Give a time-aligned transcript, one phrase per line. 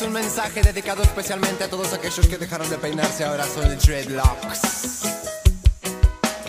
[0.00, 4.60] es un mensaje dedicado especialmente a todos aquellos que dejaron de peinarse ahora son dreadlocks.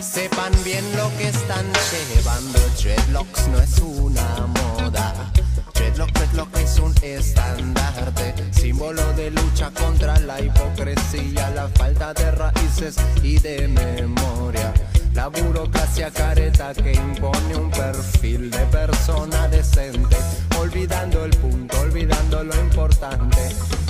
[0.00, 1.66] Sepan bien lo que están
[2.14, 5.32] llevando, dreadlocks no es una moda.
[5.74, 12.96] Dreadlock, dreadlock es un estandarte, símbolo de lucha contra la hipocresía, la falta de raíces
[13.22, 14.72] y de memoria.
[15.14, 20.16] La burocracia careta que impone un perfil de persona decente,
[20.58, 23.36] olvidando el punto, olvidando lo importante.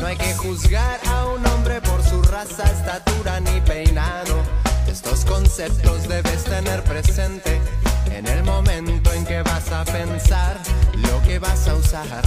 [0.00, 4.36] No hay que juzgar a un hombre por su raza, estatura ni peinado.
[4.88, 7.60] Estos conceptos debes tener presente
[8.10, 10.58] en el momento en que vas a pensar
[10.96, 12.22] lo que vas a usar.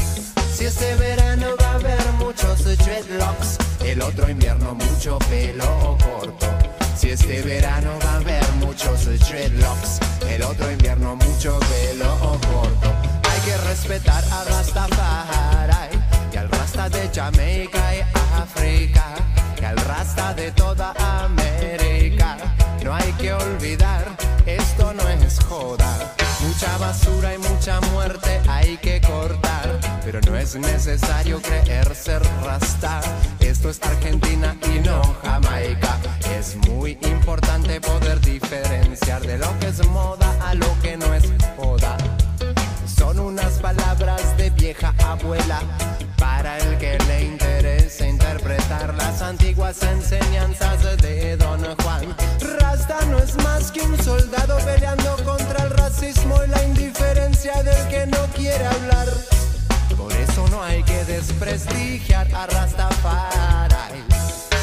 [0.54, 6.65] Si este verano va a haber muchos dreadlocks, el otro invierno mucho pelo corto.
[6.98, 10.00] Si este verano va a haber muchos dreadlocks,
[10.30, 12.18] el otro invierno mucho pelo
[12.50, 12.94] corto.
[13.30, 16.00] Hay que respetar a Rastafari
[16.34, 18.02] y al Rasta de Jamaica y
[18.42, 19.04] África
[19.62, 20.94] y al Rasta de toda
[21.26, 22.38] América.
[22.84, 26.16] No hay que olvidar, esto no es joda.
[26.56, 33.02] Mucha basura y mucha muerte hay que cortar, pero no es necesario creer ser rasta.
[33.42, 35.98] Esto es Argentina y no Jamaica.
[36.34, 41.26] Es muy importante poder diferenciar de lo que es moda a lo que no es
[41.58, 41.98] joda.
[42.88, 45.60] Son unas palabras de vieja abuela
[46.18, 52.16] para el que le interese interpretar las antiguas enseñanzas de Don Juan.
[52.60, 55.05] Rasta no es más que un soldado peleando
[55.56, 59.08] contra el racismo y la indiferencia del que no quiere hablar.
[59.98, 64.04] Por eso no hay que desprestigiar a Rastafari.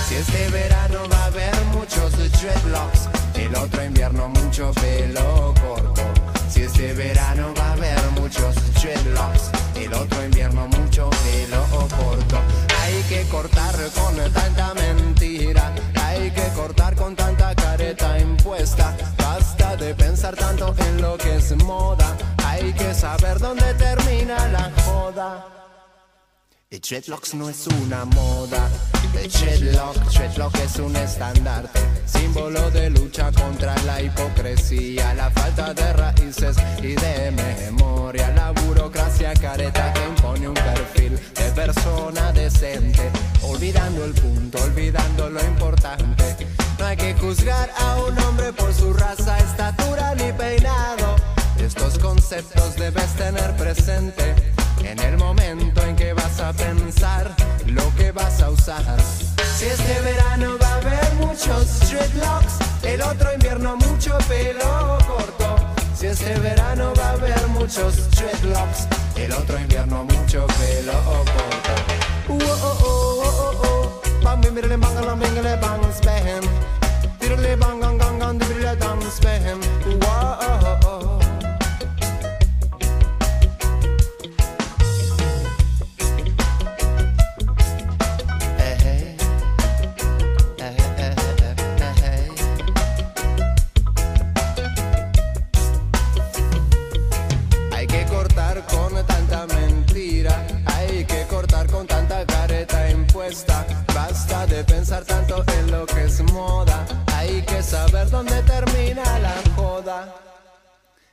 [0.09, 6.03] Si este verano va a haber muchos dreadlocks, el otro invierno mucho pelo corto.
[6.49, 12.39] Si este verano va a haber muchos dreadlocks, el otro invierno mucho pelo corto.
[12.83, 15.73] Hay que cortar con tanta mentira,
[16.03, 18.19] hay que cortar con tanta careta
[20.23, 22.17] pensar tanto en lo que es moda,
[22.47, 25.47] hay que saber dónde termina la joda.
[26.71, 28.69] El dreadlocks no es una moda.
[29.21, 35.93] El dreadlock, dreadlock es un estandarte, símbolo de lucha contra la hipocresía, la falta de
[35.93, 43.11] raíces y de memoria, la burocracia careta que impone un perfil de persona decente,
[43.43, 46.62] olvidando el punto, olvidando lo importante.
[46.83, 51.15] No hay que juzgar a un hombre por su raza, estatura ni peinado.
[51.57, 54.35] Estos conceptos debes tener presente
[54.83, 58.83] en el momento en que vas a pensar lo que vas a usar.
[59.57, 65.55] Si este verano va a haber muchos dreadlocks, el otro invierno mucho pelo corto.
[65.97, 71.73] Si este verano va a haber muchos dreadlocks, el otro invierno mucho pelo corto.
[72.29, 73.12] Uh, oh, oh,
[74.55, 76.45] mirle mangala mingale bang spam.
[77.21, 79.72] Dirle bang gang gang gang dirle dang spam.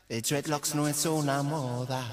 [0.10, 2.04] El dreadlocks no es una moda.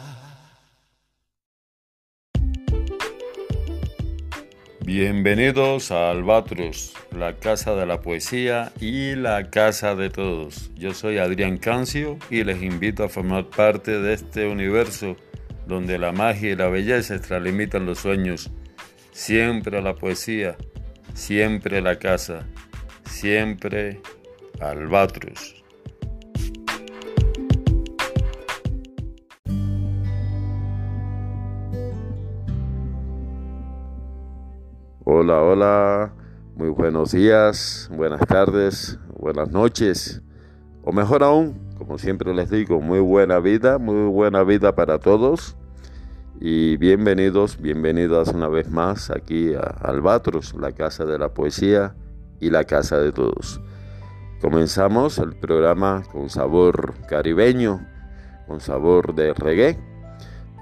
[4.81, 10.71] Bienvenidos a Albatros, la casa de la poesía y la casa de todos.
[10.75, 15.17] Yo soy Adrián Cancio y les invito a formar parte de este universo
[15.67, 18.51] donde la magia y la belleza extralimitan los sueños.
[19.11, 20.59] Siempre la poesía,
[21.15, 22.47] siempre la casa,
[23.07, 24.03] siempre
[24.61, 25.56] Albatros.
[35.08, 36.12] Hola, hola,
[36.56, 40.20] muy buenos días, buenas tardes, buenas noches,
[40.82, 45.56] o mejor aún, como siempre les digo, muy buena vida, muy buena vida para todos.
[46.41, 51.94] Y bienvenidos, bienvenidas una vez más aquí a Albatros, la casa de la poesía
[52.41, 53.60] y la casa de todos.
[54.41, 57.86] Comenzamos el programa con sabor caribeño,
[58.48, 59.78] con sabor de reggae.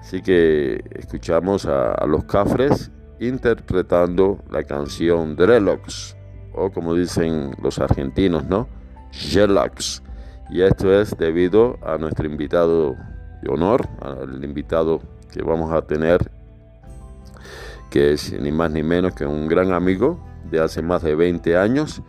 [0.01, 2.91] Así que escuchamos a, a los Cafres
[3.29, 6.17] interpretando la canción Dreadlocks,
[6.53, 8.69] o como dicen los argentinos, ¿no?
[10.51, 12.97] Y esto es debido a nuestro invitado
[13.43, 15.01] de honor, al invitado
[15.33, 16.31] que vamos a tener,
[17.91, 20.19] que es ni más ni menos que un gran amigo
[20.51, 22.03] de hace más de 20 años,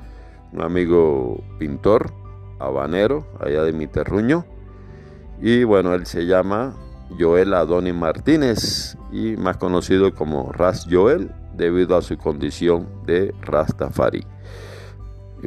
[0.51, 2.11] un amigo pintor,
[2.59, 4.45] habanero, allá de mi terruño.
[5.41, 6.75] Y bueno, él se llama
[7.19, 14.25] Joel Adoni Martínez y más conocido como Ras Joel debido a su condición de Rastafari.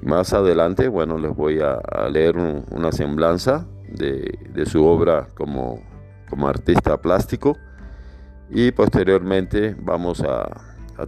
[0.03, 5.83] más adelante, bueno, les voy a, leer una semblanza de, su obra como,
[6.29, 7.57] como artista plástico
[8.51, 10.49] y posteriormente vamos a,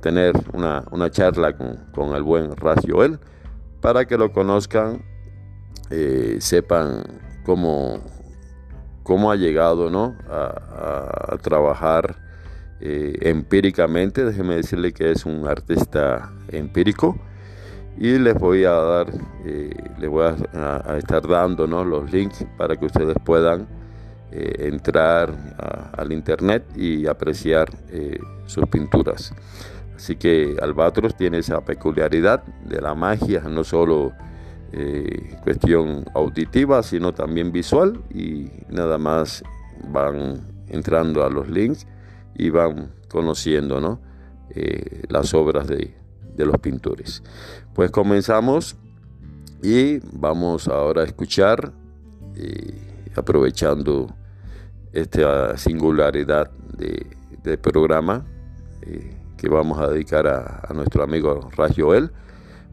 [0.00, 3.18] tener una, charla con, el buen Ras Joel
[3.80, 5.02] para que lo conozcan,
[5.90, 7.02] eh, sepan
[7.44, 7.98] cómo,
[9.10, 10.14] cómo ha llegado ¿no?
[10.30, 12.14] a, trabajar
[12.80, 14.24] eh, empíricamente.
[14.24, 17.18] Déjenme decirle que es un artista empírico
[17.98, 19.08] y les voy a dar,
[19.44, 23.66] eh, les voy a, estar dando los links para que ustedes puedan
[24.30, 25.34] eh, entrar
[25.98, 27.68] al internet y apreciar
[28.46, 29.34] sus pinturas.
[29.96, 34.12] Así que Albatros tiene esa peculiaridad de la magia, no solo
[34.72, 39.42] eh, cuestión auditiva, sino también visual y nada más
[39.88, 41.88] van entrando a los links
[42.36, 44.00] y van conociendo ¿no?
[44.50, 45.96] Eh, las obras de,
[46.36, 47.22] los pintores.
[47.74, 48.74] Pues comenzamos
[49.62, 51.72] y vamos ahora a escuchar,
[52.34, 52.72] eh,
[53.14, 54.06] aprovechando
[54.92, 58.24] esta singularidad de, programa
[59.36, 62.10] que vamos a dedicar a, nuestro amigo Rajoel,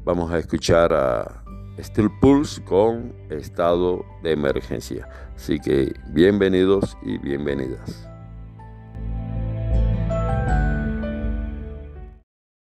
[0.06, 1.44] vamos a escuchar a
[1.80, 5.08] Steel Pulse con estado de emergencia.
[5.36, 8.08] Así que bienvenidos y bienvenidas.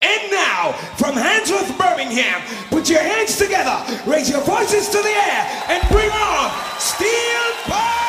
[0.00, 5.46] And now, from Handsworth, Birmingham, put your hands together, raise your voices to the air,
[5.68, 8.01] and bring on Steel Pulse!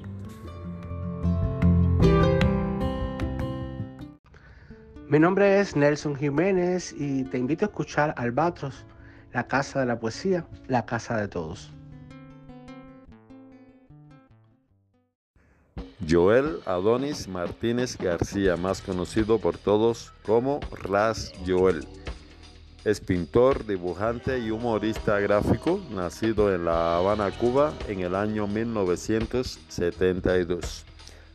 [5.08, 8.86] Mi nombre es Nelson Jiménez y te invito a escuchar Albatros,
[9.32, 11.73] la casa de la poesía, la casa de todos.
[16.08, 21.86] Joel Adonis Martínez García, más conocido por todos como Ras Joel.
[22.84, 30.86] Es pintor, dibujante y humorista gráfico, nacido en La Habana, Cuba, en el año 1972.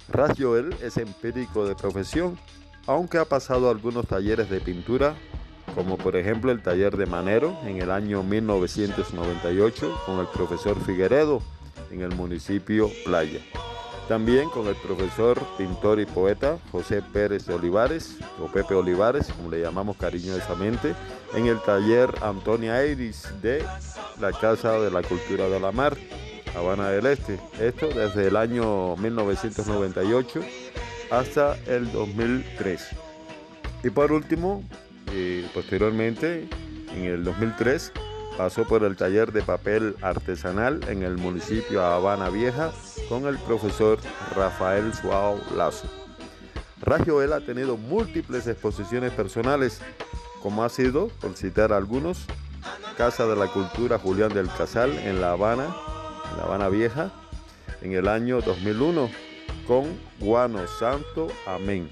[0.09, 2.39] Ras Joel es empírico de profesión,
[2.85, 5.15] aunque ha pasado algunos talleres de pintura,
[5.75, 11.41] como por ejemplo el taller de Manero en el año 1998 con el profesor Figueredo
[11.91, 13.39] en el municipio Playa.
[14.09, 19.61] También con el profesor, pintor y poeta José Pérez Olivares, o Pepe Olivares, como le
[19.61, 20.95] llamamos cariñosamente,
[21.35, 23.63] en el taller Antonia Iris de
[24.19, 25.95] la Casa de la Cultura de la Mar,
[26.57, 27.39] Habana del Este.
[27.59, 30.41] Esto desde el año 1998
[31.11, 32.87] hasta el 2003.
[33.83, 34.63] Y por último,
[35.13, 36.49] eh, posteriormente,
[36.95, 37.93] en el 2003,
[38.39, 42.71] pasó por el taller de papel artesanal en el municipio Habana Vieja
[43.09, 43.97] con el profesor
[44.35, 45.87] Rafael Suárez Lazo.
[46.79, 49.81] Rajoel ha tenido múltiples exposiciones personales,
[50.41, 52.25] como ha sido, por citar algunos,
[52.95, 55.75] Casa de la Cultura Julián del Casal en La Habana,
[56.31, 57.11] en La Habana Vieja,
[57.81, 59.09] en el año 2001,
[59.65, 59.85] con
[60.19, 61.89] Guano Santo Amén.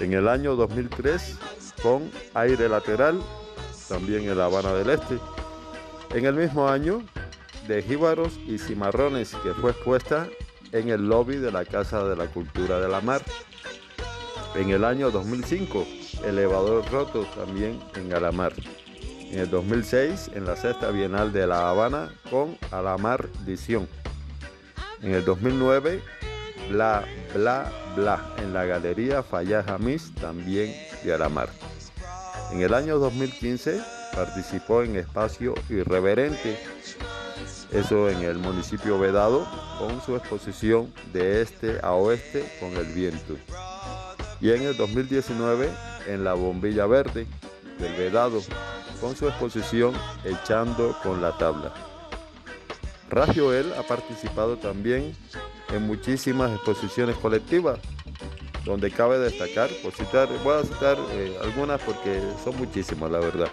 [0.00, 1.38] En el año 2003,
[1.82, 3.22] con Aire Lateral,
[3.88, 5.18] también en La Habana del Este.
[6.10, 7.02] En el mismo año,
[7.66, 10.28] de jíbaros y cimarrones, que fue expuesta
[10.72, 13.22] en el lobby de la Casa de la Cultura de la Mar.
[14.54, 15.86] En el año 2005,
[16.24, 18.52] elevador roto también en Alamar.
[19.30, 23.88] En el 2006, en la sexta Bienal de La Habana con Alamar Edición.
[25.02, 26.00] En el 2009,
[26.70, 27.04] Bla
[27.34, 31.48] Bla Bla en la Galería Falla Jamis, también de Alamar.
[32.52, 33.80] En el año 2015,
[34.14, 36.58] participó en Espacio Irreverente,
[37.74, 39.46] eso en el municipio Vedado,
[39.78, 43.36] con su exposición de este a oeste con el viento.
[44.40, 45.68] Y en el 2019
[46.06, 47.26] en la Bombilla Verde
[47.78, 48.40] del Vedado,
[49.00, 49.92] con su exposición
[50.24, 51.74] Echando con la tabla.
[53.10, 55.16] Rajoel ha participado también
[55.72, 57.80] en muchísimas exposiciones colectivas,
[58.64, 59.68] donde cabe destacar,
[60.44, 63.50] voy a citar eh, algunas porque son muchísimas la verdad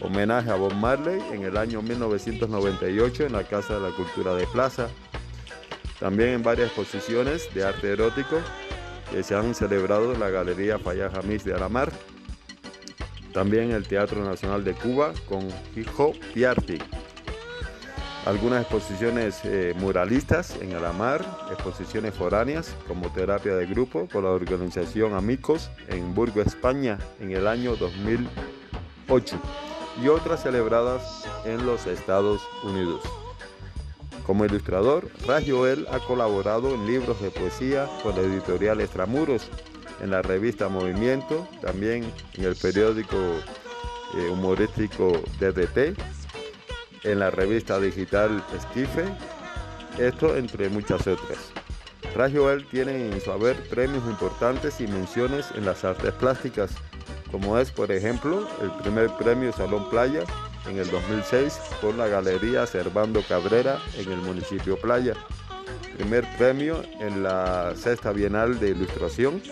[0.00, 4.46] homenaje a Bob Marley en el año 1998 en la Casa de la Cultura de
[4.46, 4.88] Plaza.
[5.98, 8.36] También en varias exposiciones de arte erótico
[9.10, 11.90] que se han celebrado en la Galería Falla Jamis de Alamar.
[13.32, 16.78] También en el Teatro Nacional de Cuba con Hijo Piarti.
[18.26, 25.14] Algunas exposiciones eh, muralistas en Alamar, exposiciones foráneas como terapia de grupo con la organización
[25.14, 29.40] Amicos en Burgo, España en el año 2008
[30.02, 33.00] y otras celebradas en los Estados Unidos.
[34.26, 35.10] Como ilustrador,
[35.46, 39.48] Joel ha colaborado en libros de poesía con la editorial Extramuros,
[40.02, 45.98] en la revista Movimiento, también en el periódico eh, humorístico DDT,
[47.04, 49.04] en la revista digital Esquife,
[49.98, 51.38] esto entre muchas otras.
[52.34, 56.70] Joel tiene en su haber premios importantes y menciones en las artes plásticas,
[57.30, 60.24] como es por ejemplo el primer premio Salón Playa
[60.68, 65.14] en el 2006 por la Galería Servando Cabrera en el municipio Playa,
[65.96, 69.42] primer premio en la sexta Bienal de Ilustración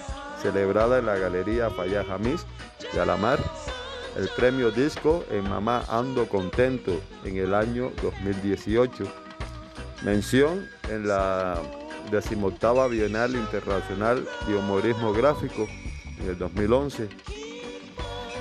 [0.41, 2.47] celebrada en la Galería Falla Jamis
[2.93, 3.39] de Alamar,
[4.17, 9.05] el premio disco en Mamá Ando Contento en el año 2018,
[10.05, 11.61] mención en la
[12.11, 15.67] decimoctava Bienal Internacional de Humorismo Gráfico
[16.21, 17.09] en el 2011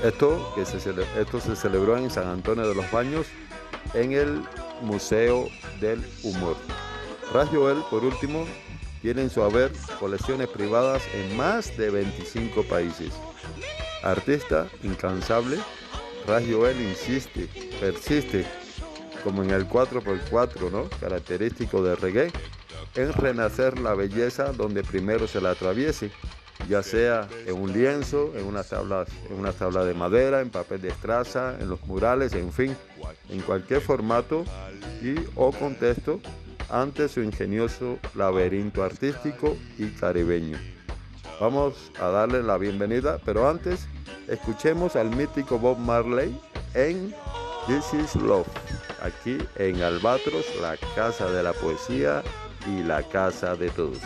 [0.03, 0.77] esto, que se,
[1.19, 3.27] esto se celebró en San Antonio de los Baños,
[3.93, 4.41] en el
[4.81, 5.49] Museo
[5.79, 6.57] del Humor.
[7.51, 8.45] Joel, por último,
[9.01, 13.11] tiene en su haber colecciones privadas en más de 25 países.
[14.03, 15.57] Artista incansable,
[16.25, 17.49] Joel insiste,
[17.79, 18.45] persiste,
[19.23, 20.89] como en el 4x4, ¿no?
[20.99, 22.31] característico de reggae,
[22.95, 26.11] en renacer la belleza donde primero se la atraviese
[26.67, 30.81] ya sea en un lienzo, en una tabla, en una tabla de madera, en papel
[30.81, 32.75] de estraza, en los murales, en fin,
[33.29, 34.43] en cualquier formato
[35.01, 36.19] y o contexto
[36.69, 40.57] ante su ingenioso laberinto artístico y caribeño.
[41.39, 43.87] Vamos a darle la bienvenida, pero antes
[44.27, 46.39] escuchemos al mítico Bob Marley
[46.73, 47.13] en
[47.67, 48.47] This is Love,
[49.01, 52.23] aquí en Albatros, la casa de la poesía
[52.67, 53.99] y la casa de todos.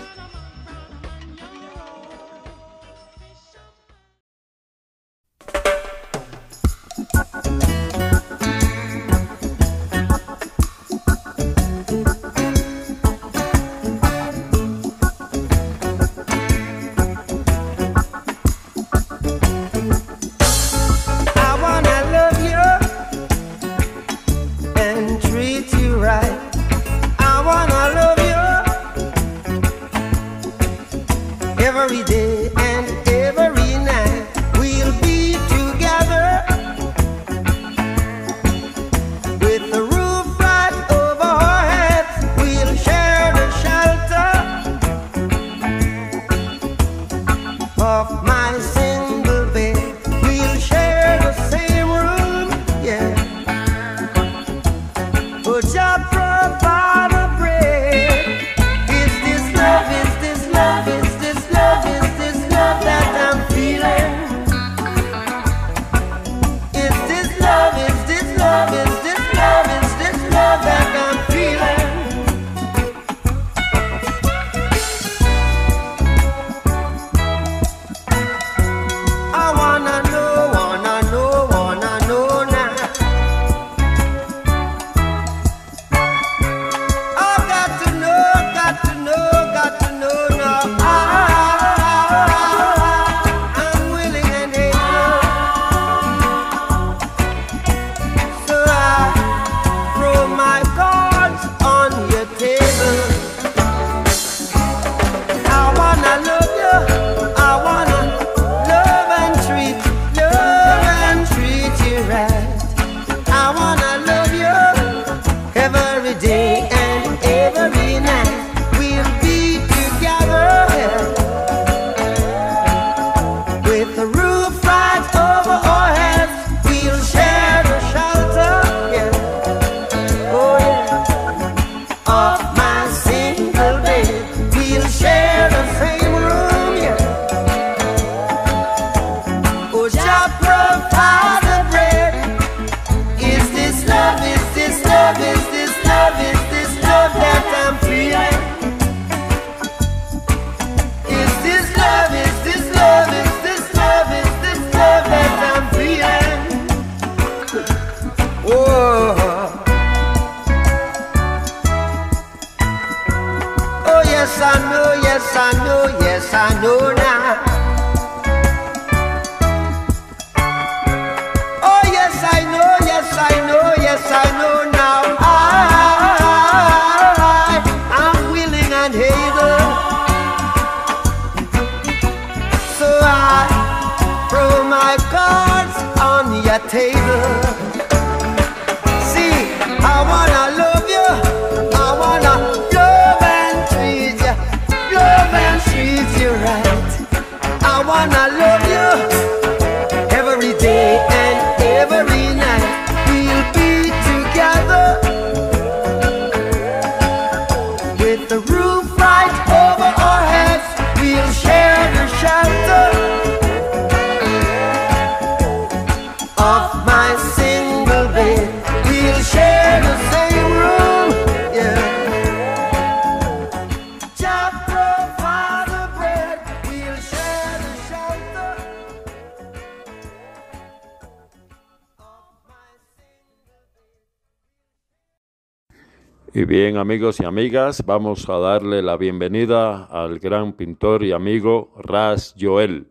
[236.89, 242.88] Amigos y amigas, vamos a darle la bienvenida al gran pintor y amigo Ras Joel.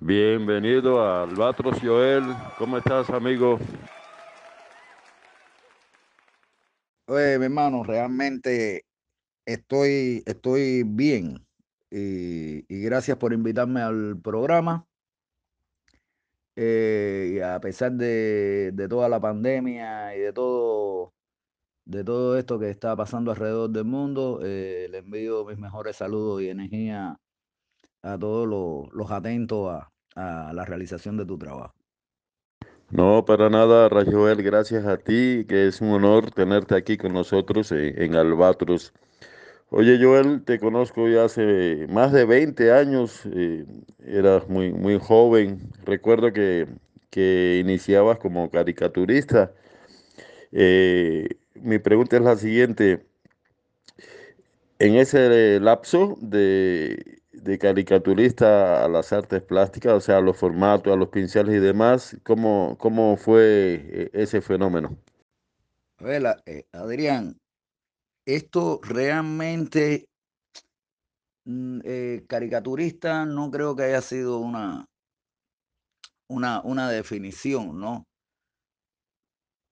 [0.00, 2.24] Bienvenido a Albatros Joel.
[2.58, 3.60] ¿Cómo estás, amigo?
[7.06, 8.84] Oye, mi hermano, realmente
[9.46, 11.46] estoy, estoy bien.
[11.88, 14.88] Y, gracias por invitarme al programa.
[16.56, 21.13] Eh, y a pesar de toda la pandemia y de todo
[21.84, 24.40] de todo esto que está pasando alrededor del mundo.
[24.42, 27.16] Eh, le envío mis mejores saludos y energía
[28.02, 31.74] a todos los, los atentos a, a la realización de tu trabajo.
[32.90, 37.72] No, para nada, Rajoel, gracias a ti, que es un honor tenerte aquí con nosotros
[37.72, 38.92] en, en Albatros.
[39.70, 43.66] Oye, Joel, te conozco ya hace más de 20 años, eh,
[44.00, 45.72] eras muy, muy joven.
[45.84, 46.68] Recuerdo que,
[47.10, 49.52] que iniciabas como caricaturista.
[50.52, 53.06] Eh, mi pregunta es la siguiente.
[54.78, 57.22] En ese lapso de,
[57.60, 62.16] caricaturista a las artes plásticas, o sea, a los formatos, a los pinceles y demás,
[62.24, 64.96] ¿cómo, cómo fue eh, ese fenómeno?
[65.98, 67.38] A ver, eh, Adrián,
[68.26, 70.08] esto realmente,
[71.44, 74.86] mm, eh, caricaturista, no creo que haya sido una,
[76.28, 78.04] una, una definición, ¿no?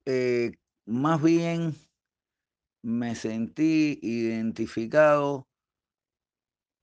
[0.07, 0.53] Eh,
[0.87, 1.75] más bien
[2.85, 5.49] me sentí identificado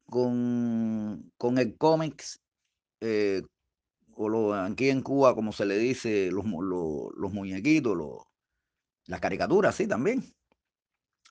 [0.06, 2.42] con, con el cómics,
[3.02, 3.44] eh,
[4.16, 8.24] o lo, aquí en Cuba, como se le dice, los, los muñequitos, los-
[9.08, 10.24] las caricaturas, sí, también.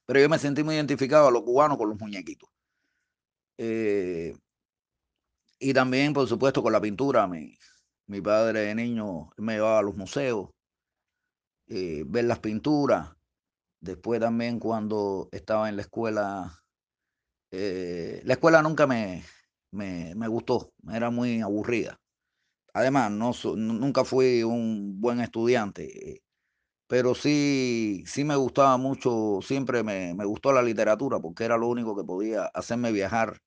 [0.07, 2.51] Pero yo me sentí muy identificado a los cubanos con los muñequitos.
[3.59, 4.35] Eh,
[5.59, 7.27] y también, por supuesto, con la pintura.
[7.27, 7.57] Mi,
[8.07, 10.51] mi padre de niño me llevaba a los museos,
[11.69, 13.11] eh, ver las pinturas.
[13.81, 16.63] Después también cuando estaba en la escuela,
[17.51, 19.25] eh, la escuela nunca me,
[19.73, 21.99] me, me gustó, era muy aburrida.
[22.75, 26.23] Además, no, nunca fui un buen estudiante, eh,
[26.89, 31.69] pero sí, sí me gustaba mucho, siempre me, me gustó la literatura porque era lo
[31.69, 33.39] único que podía hacerme viajar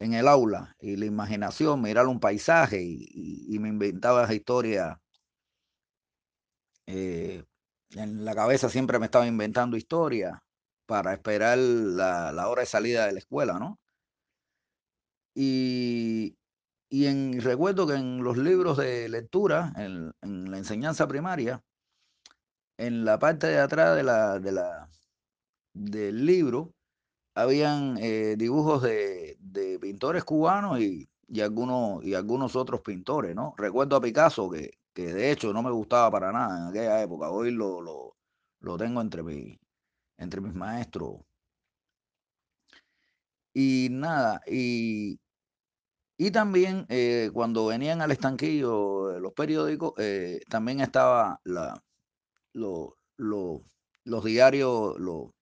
[0.00, 5.00] en el aula y la imaginación, mirar un paisaje y- y me inventaba esa historia.
[6.90, 7.44] Eh,
[7.92, 10.38] en la cabeza siempre me estaba inventando historias
[10.86, 13.78] para esperar la, la hora de salida de la escuela, ¿no?
[15.34, 16.36] Y,
[16.90, 20.12] y en, recuerdo que en los libros de lectura, en,
[20.50, 21.62] la enseñanza primaria,
[22.78, 24.90] en la parte de atrás de la, de la,
[25.74, 26.72] del libro,
[27.36, 33.54] habían eh, dibujos de, de pintores cubanos y, y, algunos, y algunos otros pintores, ¿no?
[33.56, 37.30] Recuerdo a Picasso, que, que de hecho no me gustaba para nada en aquella época.
[37.30, 38.16] Hoy lo, lo,
[38.60, 39.58] lo tengo entre, mi,
[40.18, 41.20] entre mis maestros.
[43.54, 45.18] Y nada, y,
[46.18, 51.82] y también eh, cuando venían al estanquillo eh, los periódicos, eh, también estaba la,
[52.54, 53.62] lo, lo-
[54.04, 55.34] los diarios, lo-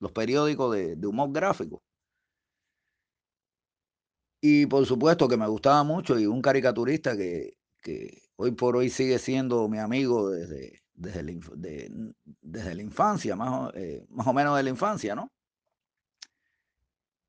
[0.00, 1.82] los periódicos de, de humor gráfico.
[4.40, 7.54] Y por supuesto que me gustaba mucho y un caricaturista que,
[7.84, 13.36] que hoy por hoy sigue siendo mi amigo desde, desde, la, de- desde la infancia,
[13.36, 15.30] más eh, más o menos de la infancia, ¿no?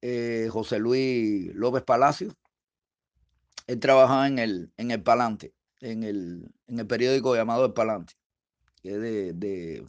[0.02, 2.34] Eh, José Luis López Palacio.
[3.68, 8.14] Él trabajaba en el, en el Palante, en el, en el periódico llamado El Palante,
[8.82, 9.88] que es de, de,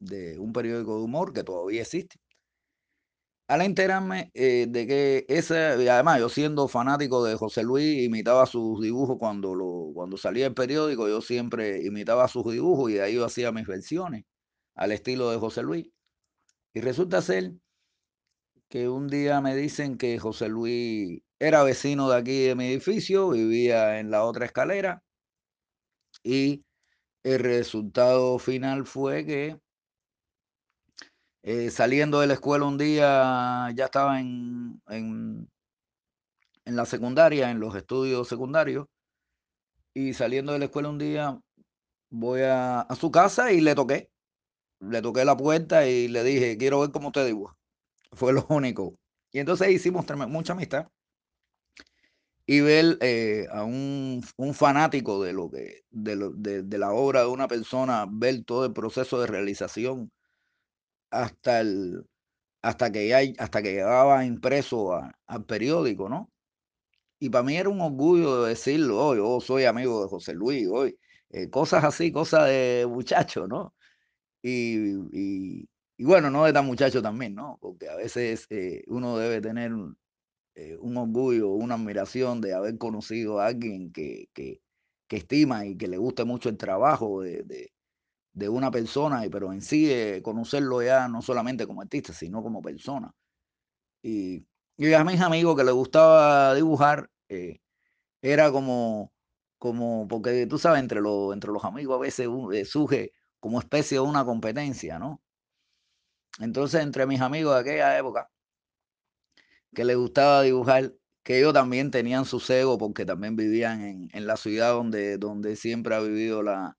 [0.00, 2.16] de un periódico de humor que todavía existe.
[3.48, 5.56] Al enterarme eh, de que ese,
[5.90, 10.54] además yo siendo fanático de José Luis, imitaba sus dibujos cuando, lo, cuando salía el
[10.54, 14.24] periódico, yo siempre imitaba sus dibujos y de ahí hacía mis versiones
[14.74, 15.86] al estilo de José Luis.
[16.74, 17.52] Y resulta ser
[18.68, 23.30] que un día me dicen que José Luis era vecino de aquí de mi edificio,
[23.30, 25.02] vivía en la otra escalera
[26.22, 26.64] y
[27.24, 29.58] el resultado final fue que
[31.48, 35.48] eh, saliendo de la escuela un día ya estaba en, en,
[36.64, 38.86] en la secundaria, en los estudios secundarios,
[39.94, 41.38] y saliendo de la escuela un día
[42.10, 44.10] voy a, su casa y le toqué.
[44.80, 47.56] Le toqué la puerta y le dije, quiero ver cómo te dibuja.
[48.12, 48.96] Fue lo único.
[49.32, 50.88] Y entonces hicimos mucha amistad.
[52.46, 57.26] Y ver eh, a un, un fanático de lo de, de- de la obra de
[57.26, 60.10] una persona, ver todo el proceso de realización
[61.10, 62.04] hasta el,
[62.62, 66.30] hasta que ya, hasta que llegaba impreso a- al periódico, ¿no?
[67.20, 70.98] Y para mí era un orgullo decirlo, hoy, oh, soy amigo de José Luis, hoy,
[71.30, 73.74] eh, cosas así, cosas de muchacho, ¿no?
[74.42, 74.76] Y,
[75.12, 75.68] y,
[75.98, 77.58] y bueno, no de tan muchacho también, ¿no?
[77.60, 79.72] Porque a veces eh, uno debe tener
[80.54, 84.60] eh, un orgullo, una admiración de haber conocido a alguien que, que,
[85.08, 87.72] que estima y que le guste mucho el trabajo de, de,
[88.38, 92.62] de una persona, pero en sí eh, conocerlo ya no solamente como artista, sino como
[92.62, 93.12] persona.
[94.02, 94.46] Y,
[94.76, 97.60] y a mis amigos que les gustaba dibujar, eh,
[98.22, 99.12] era como,
[99.58, 103.98] como, porque tú sabes, entre, los entre los amigos a veces eh, surge como especie
[103.98, 105.22] de una competencia, ¿no?
[106.40, 108.30] entonces entre mis amigos de aquella época,
[109.74, 114.26] que les gustaba dibujar, que ellos también tenían su cego porque también vivían en, en
[114.26, 116.78] la ciudad donde, donde siempre ha vivido la,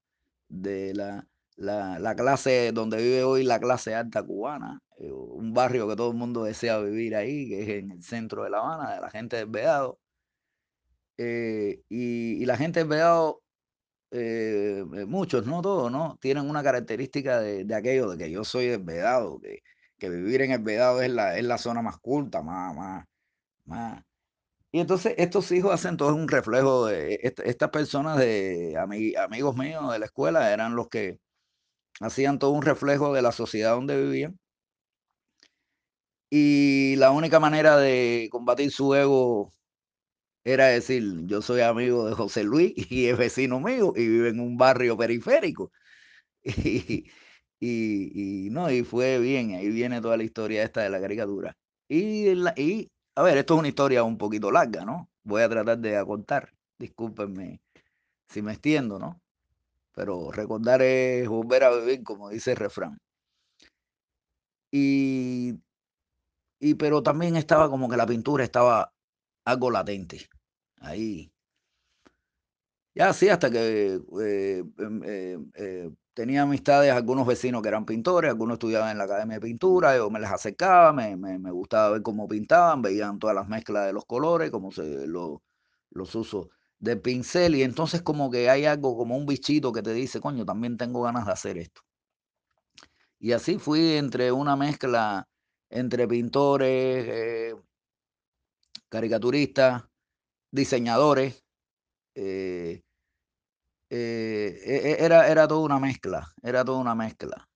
[0.50, 1.29] de la,
[1.60, 6.12] la, la, clase, donde vive hoy la clase alta cubana, eh, un barrio que todo
[6.12, 9.10] el mundo desea vivir ahí, que es en el centro de La Habana, de la
[9.10, 10.00] gente del Vedado.
[11.17, 13.41] Eh, y, y, la gente del Vedado,
[14.12, 16.17] eh, muchos, no todos, ¿no?
[16.22, 19.62] Tienen una característica de, de, aquello, de que yo soy del Vedado, que,
[19.98, 23.06] que vivir en el Vedado es la, es la zona más culta, más, más,
[23.65, 24.04] más,
[24.72, 30.00] y entonces estos hijos hacen todo un reflejo de estas personas de amigos míos de
[30.00, 31.19] la escuela eran los que
[32.02, 34.39] hacían todo un reflejo de la sociedad donde vivían.
[36.30, 39.52] Y la única manera de combatir su ego
[40.43, 44.39] era decir, yo soy amigo de José Luis y es vecino mío y vive en
[44.39, 45.71] un barrio periférico.
[47.62, 51.58] Y, no, y fue bien, ahí viene toda la historia esta de la caricatura.
[51.89, 55.10] Y, y a ver, esto es una historia un poquito larga, ¿no?
[55.23, 56.54] Voy a tratar de contar.
[56.80, 57.62] Discúlpenme
[58.30, 59.21] si me extiendo, ¿no?
[59.93, 62.97] Pero recordar es volver a vivir, como dice el refrán.
[64.71, 65.60] Y,
[66.60, 68.93] y pero también estaba como que la pintura estaba
[69.45, 70.28] algo latente.
[70.82, 71.32] Ahí.
[72.95, 78.30] Ya sí, hasta que eh, em, eh, eh, tenía amistades, algunos vecinos que eran pintores,
[78.30, 81.91] algunos estudiaban en la academia de pintura, yo me les acercaba, me, me, me gustaba
[81.91, 85.43] ver cómo pintaban, veían todas las mezclas de los colores, cómo se lo,
[85.91, 86.49] los usos
[86.80, 90.46] del pincel, y entonces como que hay algo, como un bichito que te dice, coño,
[90.46, 91.82] también tengo ganas de hacer esto.
[93.20, 95.28] Y así fui entre una mezcla
[95.70, 97.56] entre pintores, eh,
[98.89, 99.84] caricaturistas,
[100.52, 101.44] diseñadores,
[102.15, 102.82] eh,
[103.89, 107.48] eh, e, e, era, era toda una mezcla, era toda una mezcla.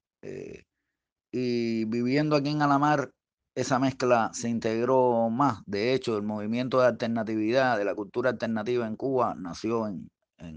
[1.32, 3.12] Y viviendo aquí en Alamar,
[3.56, 5.62] esa mezcla se integró más.
[5.66, 10.10] De hecho, el movimiento de alternatividad, de la cultura alternativa en Cuba, nació en,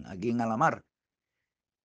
[0.07, 0.83] aquí en Alamar.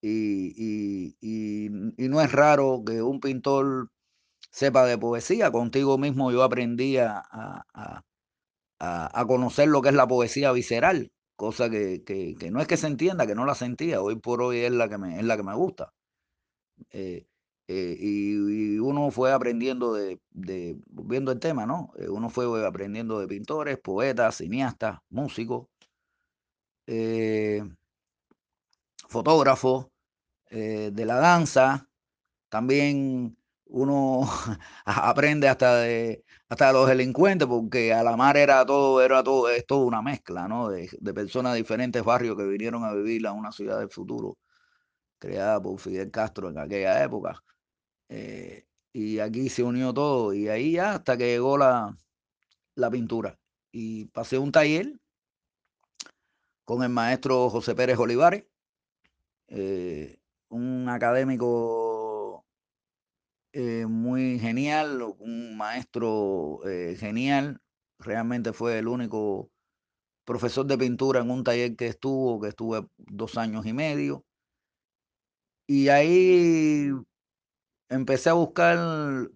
[0.03, 3.89] Y, y, y, no es raro que un pintor
[4.51, 5.51] sepa de poesía.
[5.51, 8.03] Contigo mismo yo aprendí a, a,
[8.79, 12.77] a conocer lo que es la poesía visceral cosa que, que, que, no es que
[12.77, 15.37] se entienda, que no la sentía, hoy por hoy es la que me, es la
[15.37, 15.91] que me gusta.
[16.91, 17.25] Eh,
[17.73, 21.93] eh, y, uno fue aprendiendo de, de, viendo el tema, ¿no?
[21.97, 25.67] Eh, uno fue aprendiendo de pintores, poetas, cineastas, músicos,
[26.87, 27.63] eh,
[29.07, 29.87] fotógrafos,
[30.49, 31.87] de la danza,
[32.49, 34.21] también uno
[34.85, 39.65] aprende hasta de hasta los delincuentes, porque a la mar era todo, era todo, es
[39.65, 40.69] todo una mezcla, ¿no?
[40.69, 44.37] De, de, personas de diferentes barrios que vinieron a vivir a una ciudad del futuro,
[45.19, 47.41] creada por Fidel Castro en aquella época.
[48.13, 51.97] Eh, y aquí se unió todo, y ahí ya hasta que llegó la,
[52.75, 53.39] la pintura.
[53.71, 54.99] Y pasé un taller
[56.65, 58.45] con el maestro José Pérez Olivares,
[59.47, 60.19] eh,
[60.49, 62.45] un académico
[63.53, 66.59] eh, muy genial, un maestro
[66.97, 67.61] genial,
[67.97, 69.51] realmente fue el único
[70.25, 74.25] profesor de pintura en un taller que estuvo, que estuve dos años y medio.
[75.67, 76.91] Y ahí
[77.91, 78.77] empecé a buscar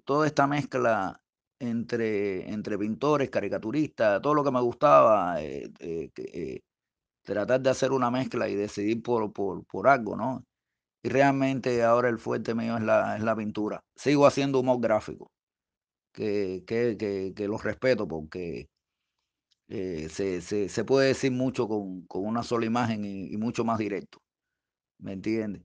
[0.05, 1.21] toda esta mezcla
[1.59, 6.61] entre, entre pintores, caricaturistas, todo lo que me gustaba, eh, eh,
[7.23, 10.43] tratar de hacer una mezcla y decidir por, por, por algo, ¿no?
[11.03, 13.83] y realmente ahora el fuerte mío es la, es la pintura.
[13.95, 15.31] Sigo haciendo humor gráfico,
[16.13, 16.97] que, que,
[17.35, 18.69] que, los respeto porque
[19.67, 23.63] eh, se, se, se, puede decir mucho con, con una sola imagen y, y, mucho
[23.63, 24.19] más directo.
[24.99, 25.63] ¿Me entiendes?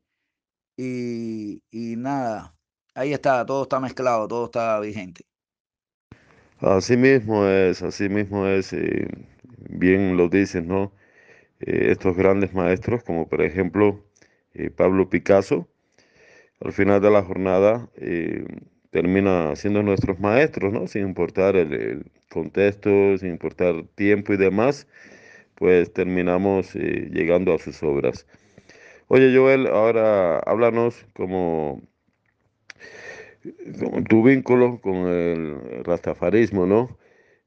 [0.76, 2.54] Y, y nada,
[2.94, 5.24] ahí está, todo está mezclado, todo está vigente.
[6.58, 8.74] Así mismo es, así mismo es,
[9.70, 10.92] bien lo dices, ¿no?
[11.60, 14.02] Eh, estos grandes maestros, como por ejemplo
[14.54, 15.68] eh, Pablo Picasso,
[16.60, 18.44] al final de la jornada eh,
[18.90, 20.86] termina siendo nuestros maestros, ¿no?
[20.88, 24.86] Sin importar el, el, contexto, sin importar tiempo y demás,
[25.56, 28.26] pues terminamos llegando a sus obras.
[29.08, 31.82] Oye Joel, ahora háblanos como
[34.08, 36.98] tu vínculo con el rastafarismo, ¿no?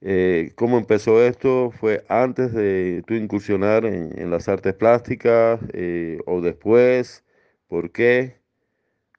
[0.01, 1.71] Eh, ¿Cómo empezó esto?
[1.71, 7.23] ¿Fue antes de tu incursionar en, las artes plásticas eh, o después?
[7.67, 8.37] ¿Por qué?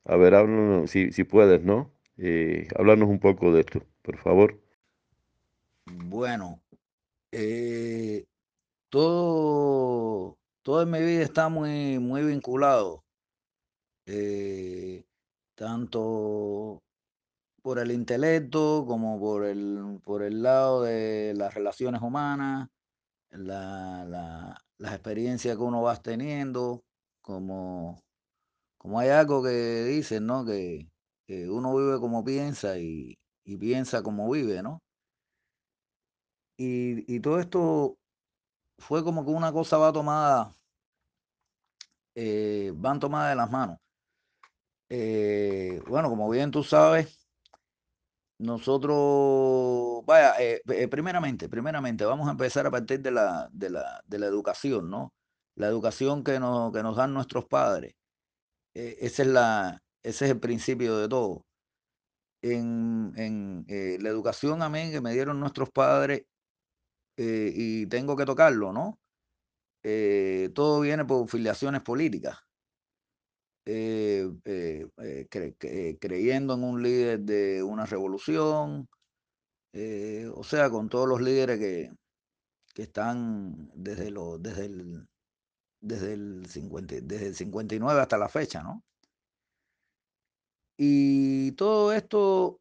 [0.05, 0.35] A ver,
[0.89, 1.91] si, si puedes, ¿no?
[2.19, 4.61] Eh, háblanos un poco de esto, por favor.
[5.87, 6.63] Bueno,
[7.33, 8.25] eh,
[8.89, 13.05] todo, todo en mi vida está muy, muy vinculado,
[14.07, 15.05] eh,
[15.55, 16.83] tanto
[17.63, 22.69] por el intelecto como por el, por el lado de las relaciones humanas,
[23.31, 26.83] la, la, las experiencias que uno va teniendo,
[27.23, 27.99] como,
[28.79, 30.45] como hay algo que dicen, ¿no?
[30.45, 30.89] Que,
[31.27, 33.17] que uno vive como piensa y,
[33.59, 34.81] piensa como vive, ¿no?
[36.57, 37.97] Y, y, todo esto
[38.79, 40.53] fue como que una cosa va tomada,
[42.15, 43.79] eh, van tomadas de las manos.
[44.97, 47.19] Eh, bueno, como bien tú sabes,
[48.39, 54.03] nosotros, vaya, eh, eh, primeramente, primeramente, vamos a empezar a partir de la, de la,
[54.07, 55.13] de la educación, ¿no?
[55.57, 57.95] La educación que nos, que nos dan nuestros padres.
[58.75, 61.43] Ese, es la, ese es el principio de todo.
[62.43, 63.67] En, en
[64.03, 66.23] la educación, amén, que me dieron nuestros padres,
[67.17, 68.99] y tengo que tocarlo, ¿no?
[70.55, 72.39] todo viene por filiaciones políticas.
[73.67, 78.89] Eh, eh, eh, cre cre creyendo en un líder de una revolución,
[80.35, 81.91] o sea, con todos los líderes que,
[82.75, 85.09] que están desde, desde, el,
[85.81, 88.83] desde, el 50, desde el 59 hasta la fecha, ¿no?
[90.77, 92.61] Y todo esto,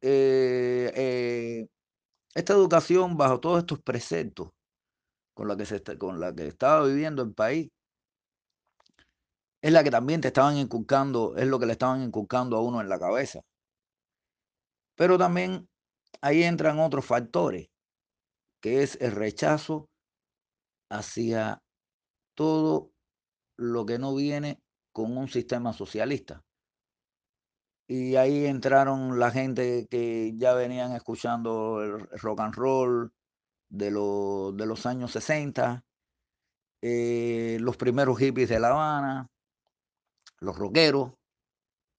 [0.00, 1.66] esta
[2.54, 4.50] educación bajo todos estos preceptos
[5.34, 7.68] con la que, se está, con la que estaba viviendo el país,
[9.62, 12.80] es la que también te estaban inculcando, es lo que le estaban inculcando a uno
[12.80, 13.40] en la cabeza.
[14.96, 15.68] Pero también
[16.20, 17.68] ahí entran otros factores,
[18.60, 19.88] que es el rechazo
[20.90, 21.62] hacia
[22.36, 22.90] todo
[23.56, 24.60] lo que no viene
[24.92, 26.42] con un sistema socialista.
[27.88, 33.12] Y ahí entraron la gente que ya venían escuchando el rock and roll
[33.70, 35.84] de, de los años 60,
[36.82, 39.28] eh, los primeros hippies de La Habana,
[40.40, 41.12] los rockeros,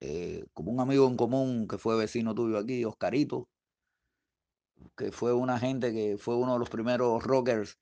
[0.01, 3.49] eh, como un amigo en común que fue vecino tuyo aquí, Oscarito,
[4.95, 7.77] que fue una gente que fue uno de los primeros rockers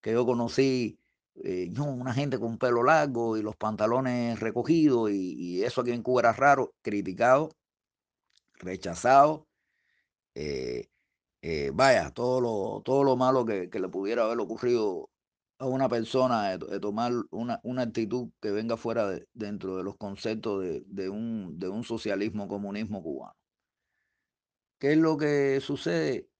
[0.00, 0.98] que yo conocí,
[1.44, 6.22] eh, una gente con pelo largo y los pantalones recogidos, y, eso aquí en Cuba
[6.22, 7.50] era raro, criticado,
[8.54, 9.46] rechazado.
[11.42, 15.09] Eh, vaya, todo lo, todo lo malo que, que, le pudiera haber ocurrido
[15.60, 19.96] a una persona de, tomar una, una, actitud que venga fuera de, dentro de los
[19.98, 23.36] conceptos de, de, un, de un socialismo, comunismo cubano.
[24.78, 26.30] ¿Qué es lo que sucede?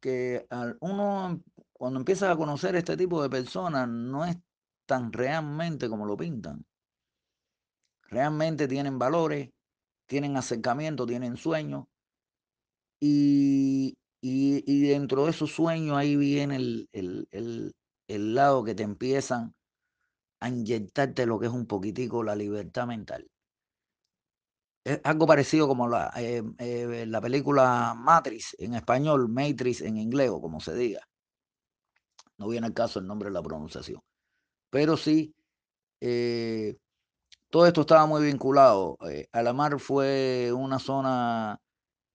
[0.00, 0.48] Que
[0.80, 1.40] uno,
[1.72, 4.36] cuando empieza a conocer este tipo de personas, no es
[4.86, 6.66] tan realmente como lo pintan.
[8.08, 9.50] Realmente tienen valores,
[10.06, 11.84] tienen acercamiento, tienen sueños.
[12.98, 17.74] Y, y, y dentro de esos sueños ahí viene el, el
[18.08, 19.54] el lado que te empiezan
[20.40, 23.26] a inyectarte lo que es un poquitico la libertad mental.
[24.84, 30.28] Es algo parecido como la, eh, eh, la película Matrix en español, Matrix en inglés
[30.30, 31.00] o como se diga.
[32.36, 34.00] No viene el caso el nombre de la pronunciación.
[34.70, 35.34] Pero sí,
[36.00, 36.76] eh,
[37.50, 38.98] todo esto estaba muy vinculado.
[39.32, 41.58] Alamar fue una zona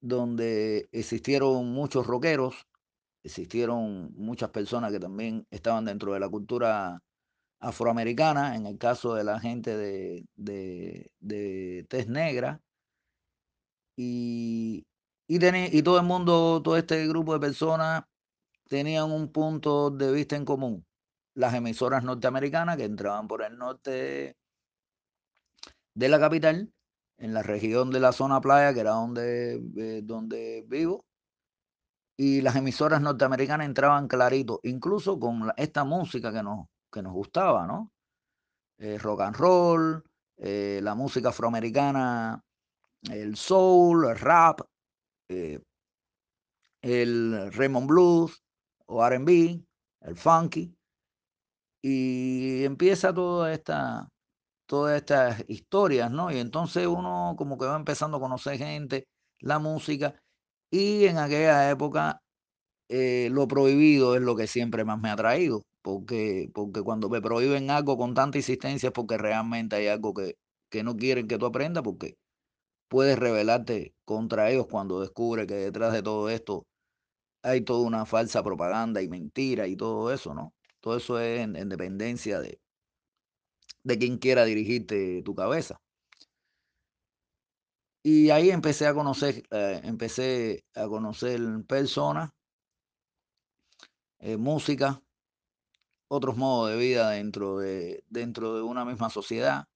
[0.02, 2.68] donde existieron muchos rockeros,
[3.30, 7.00] existieron muchas personas que también estaban dentro de la cultura
[7.60, 12.60] afroamericana, en el caso de la gente de, de, de tez negra,
[13.96, 14.86] y,
[15.28, 15.38] y,
[15.78, 18.04] y todo el mundo, todo este grupo de personas
[18.68, 20.86] tenían un punto de vista en común.
[21.36, 24.36] Las emisoras norteamericanas que entraban por el norte
[25.94, 26.72] de la capital,
[27.18, 31.06] en la región de la zona playa, que era donde, eh, donde vivo,
[32.22, 37.66] y las emisoras norteamericanas entraban clarito, incluso con esta música que nos, que nos gustaba,
[37.66, 37.94] ¿no?
[38.78, 40.04] Eh, rock and roll,
[40.36, 42.44] eh, la música afroamericana,
[43.10, 44.60] el soul, el rap,
[45.30, 45.62] eh,
[46.82, 48.44] el Raymond Blues
[48.88, 49.64] o RB,
[50.02, 50.76] el funky.
[51.82, 54.10] Y empieza toda esta,
[54.66, 56.30] todas estas historias, ¿no?
[56.34, 59.08] Y entonces uno como que va empezando a conocer gente,
[59.40, 60.22] la música,
[60.72, 62.22] y en aquella época
[62.90, 67.22] eh, lo prohibido es lo que siempre más me ha traído, porque, porque cuando me
[67.22, 70.36] prohíben algo con tanta insistencia es porque realmente hay algo que,
[70.70, 72.16] que no quieren que tú aprendas, porque
[72.90, 76.66] puedes rebelarte contra ellos cuando descubre que detrás de todo esto
[77.44, 80.54] hay toda una falsa propaganda y mentira y todo eso, ¿no?
[80.82, 82.60] Todo eso es en, dependencia de,
[83.84, 85.80] de quien quiera dirigirte tu cabeza.
[88.12, 92.32] Y ahí empecé a conocer, eh, empecé a conocer personas,
[94.18, 95.00] eh, música,
[96.08, 99.68] otros modos de vida dentro de, dentro de una misma sociedad,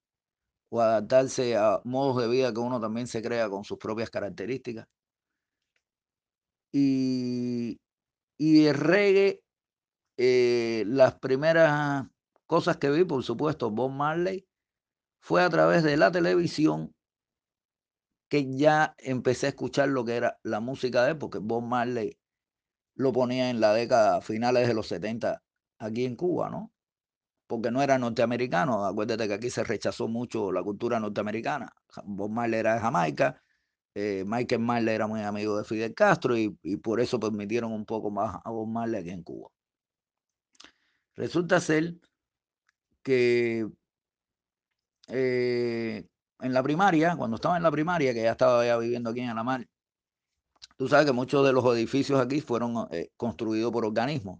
[0.69, 4.87] o adaptarse a modos de vida que uno también se crea con sus propias características.
[6.71, 7.79] Y,
[8.39, 9.43] y el reggae,
[10.17, 12.07] eh, las primeras
[12.47, 14.47] cosas que vi, por supuesto, Bob Marley,
[15.19, 16.95] fue a través de la televisión
[18.33, 22.17] que ya empecé a escuchar lo que era la música de él, porque Bob Marley
[22.95, 25.43] lo ponía en la década finales de los 70
[25.77, 26.73] aquí en Cuba, ¿no?
[27.45, 28.85] Porque no era norteamericano.
[28.87, 31.71] Acuérdate que aquí se rechazó mucho la cultura norteamericana.
[32.05, 33.39] Bob Marley era de Jamaica,
[33.93, 37.85] eh, Michael Marley era muy amigo de Fidel Castro y, y, por eso permitieron un
[37.85, 39.49] poco más a Bob Marley aquí en Cuba.
[41.15, 41.93] Resulta ser
[43.03, 43.67] que
[45.07, 46.07] eh,
[46.43, 49.29] en la primaria, cuando estaba en la primaria, que ya estaba ya viviendo aquí en
[49.29, 49.65] Alamar,
[50.77, 54.39] tú sabes que muchos de los edificios aquí fueron eh, construidos por organismos.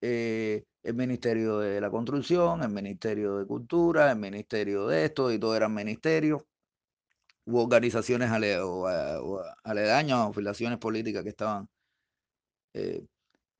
[0.00, 5.38] Eh, el Ministerio de la Construcción, el Ministerio de Cultura, el Ministerio de esto, y
[5.38, 6.42] todo eran ministerios.
[7.46, 9.42] Hubo organizaciones ale, o, o
[10.78, 11.68] políticas que estaban,
[12.74, 13.06] eh,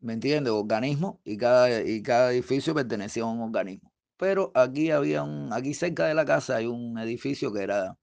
[0.00, 0.52] ¿me entiendes?
[0.52, 3.90] Organismos, y cada, y cada edificio pertenecía a un organismo.
[4.18, 7.96] Pero aquí había un, aquí cerca de la casa hay un edificio que era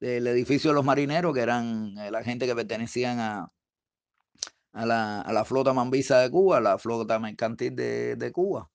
[0.00, 3.48] el edificio de los marineros, que eran eh, la gente que pertenecían a,
[4.72, 8.70] a la, a la flota mambisa de Cuba, la flota mercantil de, de Cuba,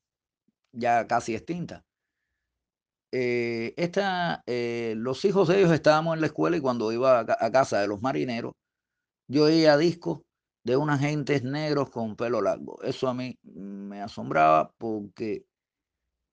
[0.74, 1.84] ya casi extinta.
[3.12, 7.26] Eh, esta, eh, los hijos de ellos estábamos en la escuela y cuando iba a,
[7.40, 8.54] a casa de los marineros,
[9.28, 10.22] yo oía discos
[10.64, 12.82] de unas gentes negros con pelo largo.
[12.84, 15.46] Eso a mí me asombraba porque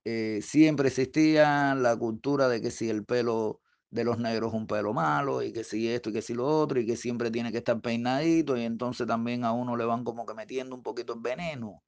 [0.05, 4.67] eh, siempre existía la cultura de que si el pelo de los negros es un
[4.67, 7.53] pelo malo y que si esto y que si lo otro y que siempre tiene
[7.53, 11.15] que estar peinadito y entonces también a uno le van como que metiendo un poquito
[11.15, 11.85] el veneno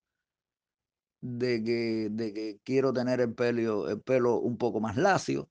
[1.21, 5.51] de que, de que quiero tener el pelo, el pelo un poco más lacio.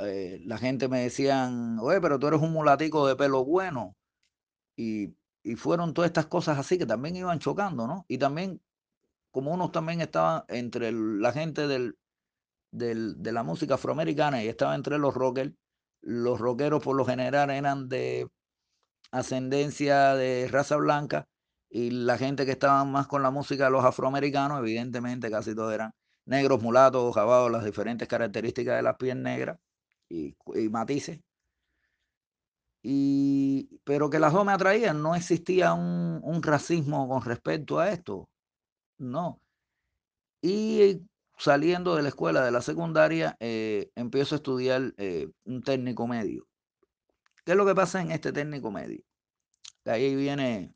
[0.00, 3.96] Eh, la gente me decían, oye, pero tú eres un mulatico de pelo bueno.
[4.76, 8.04] Y, y fueron todas estas cosas así que también iban chocando, ¿no?
[8.08, 8.62] Y también,
[9.30, 11.96] como unos también estaban entre la gente del,
[12.70, 15.52] del, de la música afroamericana y estaba entre los rockers,
[16.02, 18.28] los rockeros por lo general eran de
[19.10, 21.28] ascendencia de raza blanca
[21.70, 25.74] y la gente que estaba más con la música de los afroamericanos, evidentemente casi todos
[25.74, 25.92] eran
[26.24, 29.58] negros, mulatos, jabados, las diferentes características de la piel negra
[30.08, 30.34] y,
[30.70, 31.20] matices.
[32.82, 38.28] Y, pero que las dos me atraían, no existía un racismo con respecto a esto,
[38.98, 39.40] no.
[40.42, 41.02] Y
[41.36, 46.46] saliendo de la escuela de la secundaria, eh, empiezo a estudiar eh, un técnico medio.
[47.44, 49.02] ¿Qué es lo que pasa en este técnico medio?
[49.86, 50.74] ahí viene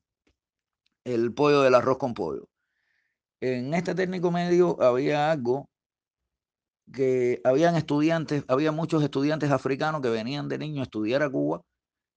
[1.04, 2.48] el pollo del arroz con pollo.
[3.40, 5.68] En este técnico medio había algo
[6.92, 11.62] que habían estudiantes, había muchos estudiantes africanos que venían de niño a estudiar a Cuba,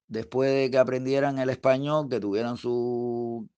[0.07, 3.49] después de que aprendieran el español, que tuvieran su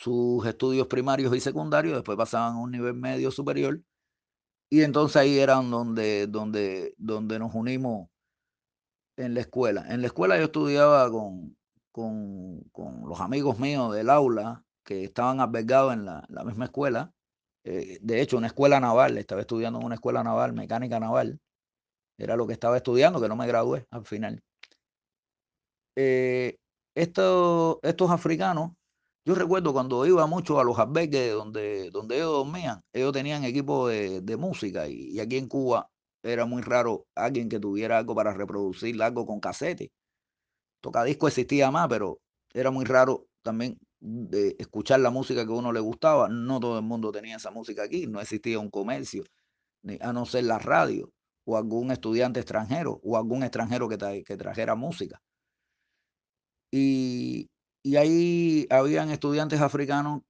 [0.00, 3.82] sus estudios primarios y secundarios, después pasaban a un nivel medio superior,
[4.70, 8.08] y entonces ahí eran donde, donde, donde nos unimos
[9.18, 9.84] en la escuela.
[9.90, 11.54] En la escuela yo estudiaba con,
[11.92, 17.12] con, con los amigos míos del aula que estaban albergados en la, la misma escuela.
[17.64, 21.38] Eh, de hecho, una escuela naval, estaba estudiando en una escuela naval, mecánica naval.
[22.16, 24.42] Era lo que estaba estudiando, que no me gradué al final.
[25.94, 26.56] Eh,
[26.94, 28.72] estos, estos africanos
[29.24, 33.88] yo recuerdo cuando iba mucho a los albergues donde, donde ellos dormían, ellos tenían equipo
[33.88, 35.90] de, música y, aquí en Cuba
[36.22, 39.92] era muy raro alguien que tuviera algo para reproducir algo con casete.
[40.80, 42.20] Tocadisco existía más, pero
[42.52, 46.28] era muy raro también de escuchar la música que a uno le gustaba.
[46.28, 49.24] No todo el mundo tenía esa música aquí, no existía un comercio,
[50.00, 51.12] a no ser la radio
[51.44, 55.20] o algún estudiante extranjero o algún extranjero que, tra que trajera música.
[56.72, 57.50] Y,
[57.82, 60.22] y ahí habían estudiantes africanos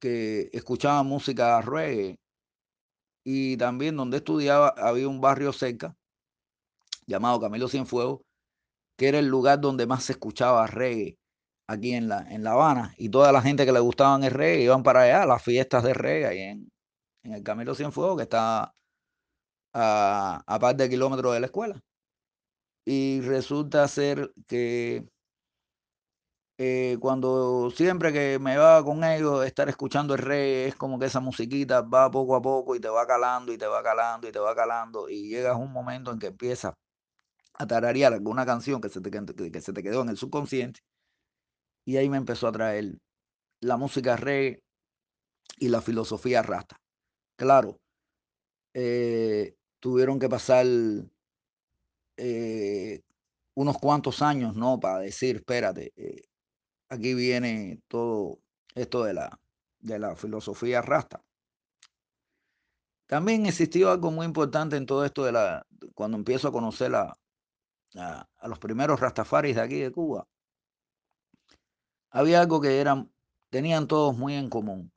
[0.00, 2.18] que escuchaban música reggae.
[3.26, 5.94] Y también donde estudiaba había un barrio cerca
[7.06, 8.20] llamado Camilo Cienfuegos,
[8.98, 11.16] que era el lugar donde más se escuchaba reggae
[11.68, 12.94] aquí en La, en la Habana.
[12.98, 15.82] Y toda la gente que le gustaban el reggae iban para allá a las fiestas
[15.84, 16.68] de reggae ahí en,
[17.22, 18.74] en el Camilo Cienfuegos, que está
[19.74, 21.80] a, a par de kilómetros de la escuela.
[22.86, 25.08] Y resulta ser que
[26.58, 31.06] eh, cuando siempre que me va con ellos, estar escuchando el rey, es como que
[31.06, 34.32] esa musiquita va poco a poco y te va calando y te va calando y
[34.32, 36.74] te va calando y llegas a un momento en que empiezas
[37.54, 39.10] a tararear alguna canción que se te,
[39.50, 40.80] que se te quedó en el subconsciente
[41.84, 42.98] y ahí me empezó a traer
[43.60, 44.62] la música reggae
[45.58, 46.76] y la filosofía rasta.
[47.36, 47.78] Claro,
[48.74, 50.66] eh, tuvieron que pasar
[52.16, 53.02] eh,
[53.54, 54.80] unos cuantos años, ¿no?
[54.80, 55.92] Para decir, espérate,
[56.94, 58.38] aquí viene todo
[58.74, 59.40] esto de la,
[59.80, 61.22] de la filosofía rasta.
[63.06, 67.16] También existió algo muy importante en todo esto de la, cuando empiezo a conocer a,
[67.96, 70.26] a, los primeros rastafaris de aquí de Cuba.
[72.10, 73.12] Había algo que eran,
[73.50, 74.92] tenían todos muy en común.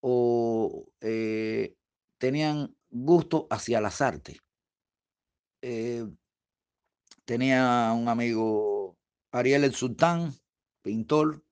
[0.00, 1.74] O eh,
[2.18, 4.38] tenían gusto hacia las artes.
[5.60, 6.06] Eh,
[7.24, 8.77] tenía un amigo,
[9.32, 10.32] Ariel el Sultán,
[10.82, 11.42] pintor,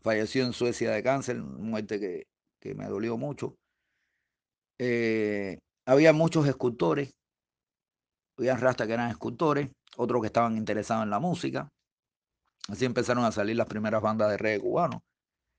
[0.00, 2.26] falleció en Suecia de cáncer, muerte que,
[2.60, 3.56] que me dolió mucho.
[4.78, 7.14] Eh, había muchos escultores,
[8.38, 11.68] había rastas que eran escultores, otros que estaban interesados en la música.
[12.68, 15.02] Así empezaron a salir las primeras bandas de reggae cubano,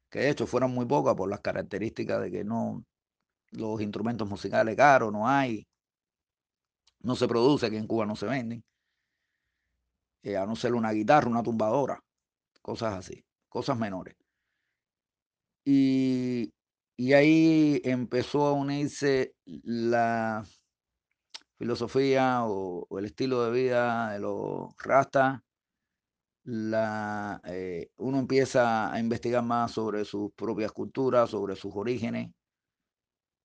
[0.09, 2.83] que de hecho fueron muy pocas por las características de que no,
[3.51, 5.65] los instrumentos musicales caros, no hay,
[7.01, 8.63] no se produce, aquí en Cuba no se venden.
[10.24, 12.03] Eh, a no ser una guitarra, una tumbadora,
[12.61, 14.15] cosas así, cosas menores.
[15.65, 16.53] Y,
[16.97, 20.43] y ahí empezó a unirse la
[21.57, 25.41] filosofía o, el estilo de vida de los rastas.
[26.45, 32.32] La, eh, uno empieza a investigar más sobre sus propias culturas, sobre sus orígenes,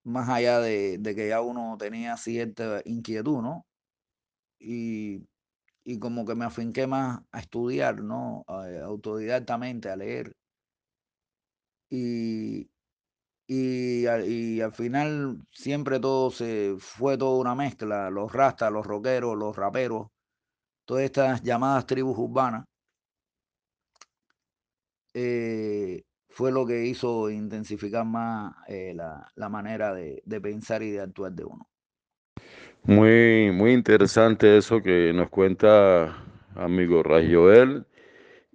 [0.04, 3.66] más allá de, que ya uno tenía cierta inquietud, ¿no?
[4.60, 5.26] Y,
[5.84, 8.44] y como que me afinqué más a estudiar, ¿no?
[8.48, 10.36] autodidactamente, a leer.
[11.90, 12.70] Y,
[13.46, 19.56] y, al final siempre todo se fue toda una mezcla, los rastas, los rockeros, los
[19.56, 20.08] raperos,
[20.86, 22.64] todas estas llamadas tribus urbanas,
[25.14, 31.00] eh, fue lo que hizo intensificar más eh, la, manera de, de, pensar y de
[31.00, 31.68] actuar de uno.
[32.84, 36.16] Muy, muy interesante eso que nos cuenta
[36.56, 37.84] amigo Joel.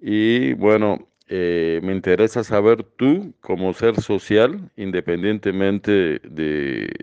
[0.02, 6.94] Y bueno, eh, me interesa saber tú, como ser social, independientemente de,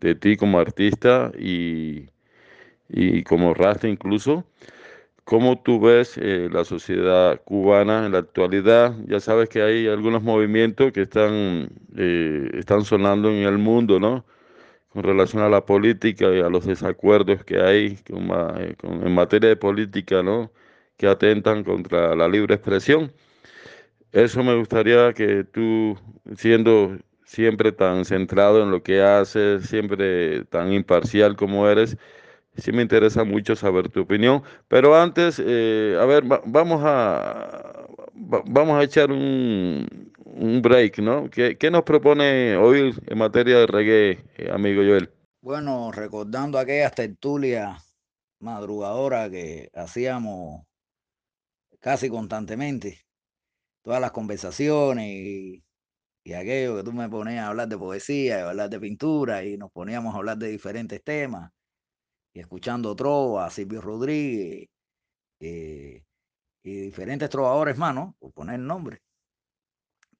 [0.00, 2.10] de, ti como artista y,
[2.88, 4.44] y, como rasta incluso,
[5.24, 8.96] cómo tú ves eh, la sociedad cubana en la actualidad.
[9.08, 14.24] Ya sabes que hay algunos movimientos que están, eh, están sonando en el mundo, ¿no?
[14.90, 20.22] Con relación a la política y a los desacuerdos que hay en materia de política,
[20.22, 20.50] ¿no?
[20.96, 23.10] que atentan contra la libre expresión.
[24.12, 25.96] Eso me gustaría que tú,
[26.36, 31.96] siendo siempre tan centrado en lo que haces, siempre tan imparcial como eres,
[32.56, 34.42] sí me interesa mucho saber tu opinión.
[34.68, 41.28] Pero antes, eh, a ver, vamos a vamos a echar un, un break, ¿no?
[41.30, 45.12] ¿Qué, ¿Qué, nos propone hoy en materia de reggae, eh, amigo Joel?
[45.42, 47.96] Bueno, recordando aquellas tertulias
[48.40, 50.62] madrugadoras que hacíamos
[51.80, 53.00] casi constantemente.
[53.82, 55.64] Todas las conversaciones y,
[56.34, 59.72] aquello que tú me ponías a hablar de poesía y hablar de pintura y nos
[59.72, 61.50] poníamos a hablar de diferentes temas
[62.32, 64.68] y escuchando trova, Silvio Rodríguez
[65.40, 66.04] eh,
[66.62, 68.14] y diferentes trovadores más, ¿no?
[68.20, 69.00] Por poner nombre.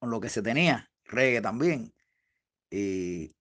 [0.01, 1.93] Con lo que se tenía, reggae también.
[2.71, 3.35] Y,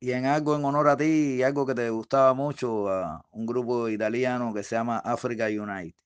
[0.00, 3.46] y en algo en honor a ti y algo que te gustaba mucho, a un
[3.46, 5.96] grupo italiano que se llama Africa Unite.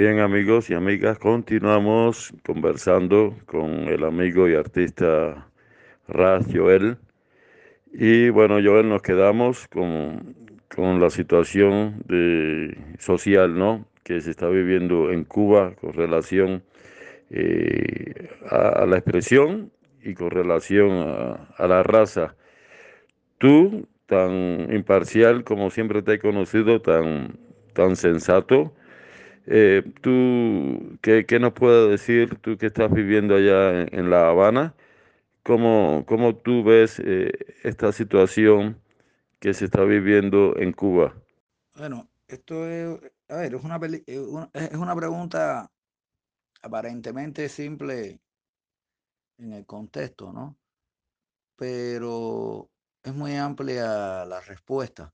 [0.03, 5.47] Bien amigos y amigas, continuamos conversando con el amigo y artista
[6.09, 6.97] Raz Joel.
[7.93, 10.35] Y bueno, Joel, nos quedamos con,
[10.75, 12.05] con la situación
[12.99, 13.87] social ¿no?
[14.03, 16.65] que se está viviendo en Cuba con relación
[17.31, 19.71] eh, a, a, la expresión
[20.03, 22.35] y con relación a, a la raza.
[23.39, 27.39] Tú tan imparcial como siempre te he conocido, tan,
[27.73, 28.75] tan sensato.
[29.47, 34.75] Eh, ¿Tú qué, qué, nos puedes decir, tú que estás viviendo allá en, La Habana?
[35.43, 37.33] ¿Cómo, cómo tú ves eh,
[37.63, 38.79] esta situación
[39.41, 41.15] que se está viviendo en Cuba?
[41.75, 43.81] Bueno, esto es, a ver, es una,
[44.53, 45.71] es una pregunta
[46.61, 48.21] aparentemente simple
[49.39, 50.59] en el contexto, ¿no?
[51.57, 52.72] Pero
[53.03, 55.13] es muy amplia la respuesta.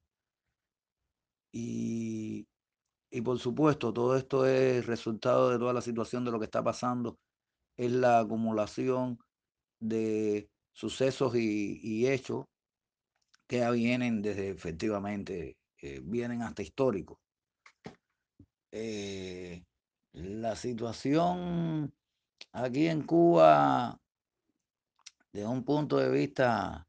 [1.53, 2.47] Y,
[3.11, 6.63] y, por supuesto, todo esto es resultado de toda la situación de lo que está
[6.63, 7.19] pasando.
[7.77, 9.19] Es la acumulación
[9.81, 12.45] de sucesos y, y hechos
[13.47, 17.19] que ya vienen desde efectivamente, eh, vienen hasta históricos.
[18.71, 19.65] Eh,
[20.13, 21.95] la situación
[22.53, 23.99] aquí en Cuba,
[25.33, 26.88] desde un punto de vista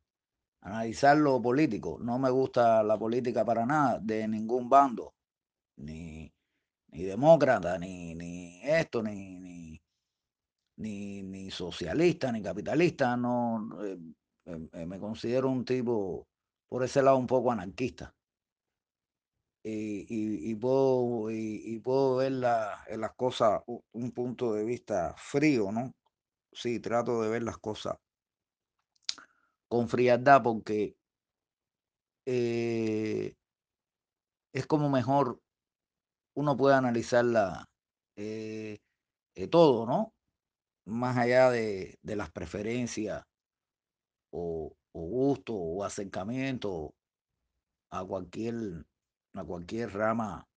[0.70, 1.98] analizar lo político.
[2.00, 5.14] No me gusta la política para nada, de ningún bando,
[5.78, 6.32] ni,
[6.92, 9.82] ni demócrata, ni, ni esto, ni, ni,
[10.78, 13.18] ni, ni socialista, ni capitalista.
[13.18, 13.98] No, eh,
[14.46, 16.28] eh, me considero un tipo,
[16.68, 18.14] por ese lado, un poco anarquista.
[19.62, 25.92] Y, y, puedo, y, puedo ver la, las cosas un punto de vista frío, ¿no?
[26.54, 27.98] Sí, trato de ver las cosas
[29.70, 30.96] con frialdad porque
[32.26, 33.36] eh,
[34.54, 35.40] es como mejor
[36.36, 37.66] uno puede analizarla
[38.16, 38.80] eh,
[39.36, 40.14] eh, todo, ¿no?
[40.86, 43.24] Más allá de, las preferencias
[44.32, 46.94] o, o gusto o acercamiento
[47.92, 48.86] a cualquier,
[49.34, 50.48] a cualquier rama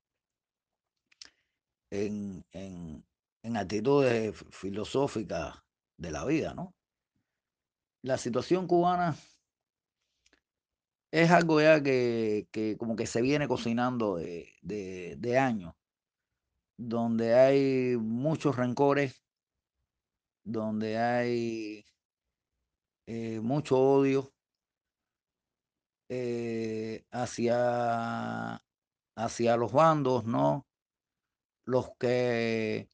[1.91, 3.05] en, en,
[3.43, 5.59] en actitudes filosóficas
[5.99, 6.75] de la vida, ¿no?
[8.03, 9.17] La situación cubana
[11.13, 15.75] es algo ya que, que como que se viene cocinando de, de, años,
[16.77, 19.23] donde hay muchos rencores,
[20.43, 21.85] donde hay
[23.07, 24.33] eh, mucho odio
[26.09, 28.61] eh, hacia,
[29.15, 30.67] hacia los bandos, ¿no?
[31.65, 32.89] Los que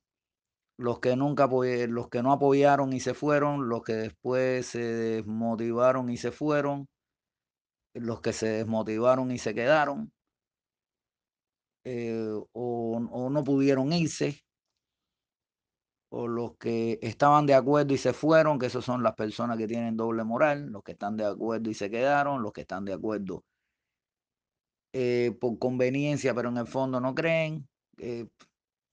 [0.78, 6.08] los que nunca los que no apoyaron y se fueron, los que después se desmotivaron
[6.08, 6.88] y se fueron,
[7.94, 10.12] los que se desmotivaron y se quedaron,
[11.84, 14.40] eh, o, no pudieron irse,
[16.10, 19.66] o los que estaban de acuerdo y se fueron, que esas son las personas que
[19.66, 22.92] tienen doble moral, los que están de acuerdo y se quedaron, los que están de
[22.94, 23.44] acuerdo
[24.92, 27.68] eh, por conveniencia, pero en el fondo no creen.
[27.98, 28.26] Eh,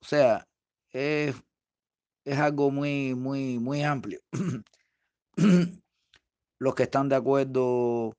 [0.01, 0.45] o sea,
[0.91, 1.35] es
[2.25, 4.19] es algo muy, muy, muy amplio.
[6.59, 8.13] los que están de acuerdo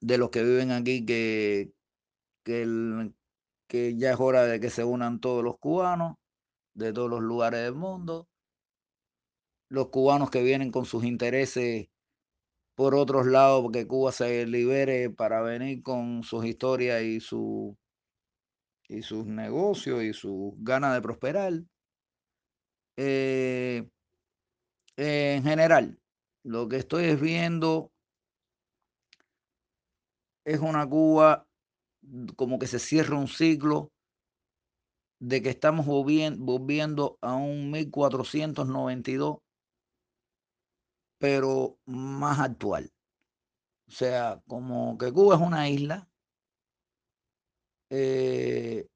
[0.00, 1.72] de los que viven aquí que,
[2.44, 3.12] que,
[3.68, 6.16] que ya es hora de que se unan todos los cubanos
[6.74, 8.28] de todos los lugares del mundo.
[9.68, 11.88] Los cubanos que vienen con sus intereses
[12.74, 17.76] por otros lados, porque Cuba se libere para venir con sus historias y, su,
[18.88, 21.52] y sus negocios y sus ganas de prosperar.
[23.02, 23.88] Eh,
[24.98, 25.98] en general,
[26.42, 27.90] lo que estoy viendo
[30.44, 31.46] es una Cuba
[32.36, 33.90] como que se cierra un ciclo
[35.18, 39.38] de que estamos volviendo a un 1492,
[41.18, 42.92] pero más actual.
[43.88, 46.06] O sea, como que Cuba es una isla
[47.88, 48.88] eh,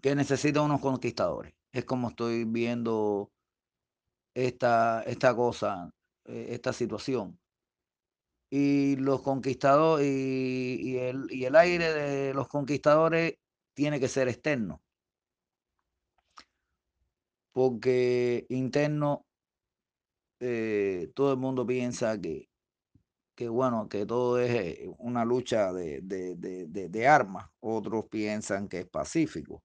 [0.00, 1.54] que necesita unos conquistadores.
[1.72, 3.33] Es como estoy viendo
[4.34, 5.90] esta, esta cosa,
[6.26, 7.38] eh, esta situación.
[8.50, 13.34] Y los conquistadores y, el, y el aire de los conquistadores
[13.74, 14.80] tiene que ser externo.
[17.52, 19.26] Porque interno,
[20.40, 22.48] eh, todo el mundo piensa que,
[23.36, 27.48] que, bueno, que todo es eh, una lucha de, de, de, de armas.
[27.60, 29.62] Otros piensan que es pacífico.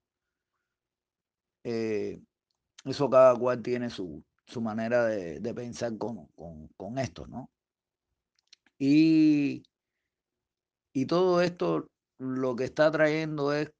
[1.63, 7.50] eso cada cual tiene su, su manera de, de pensar con, con, con, esto, ¿no?
[8.80, 9.64] Y,
[10.93, 11.88] y todo esto
[12.20, 13.72] lo que está trayendo es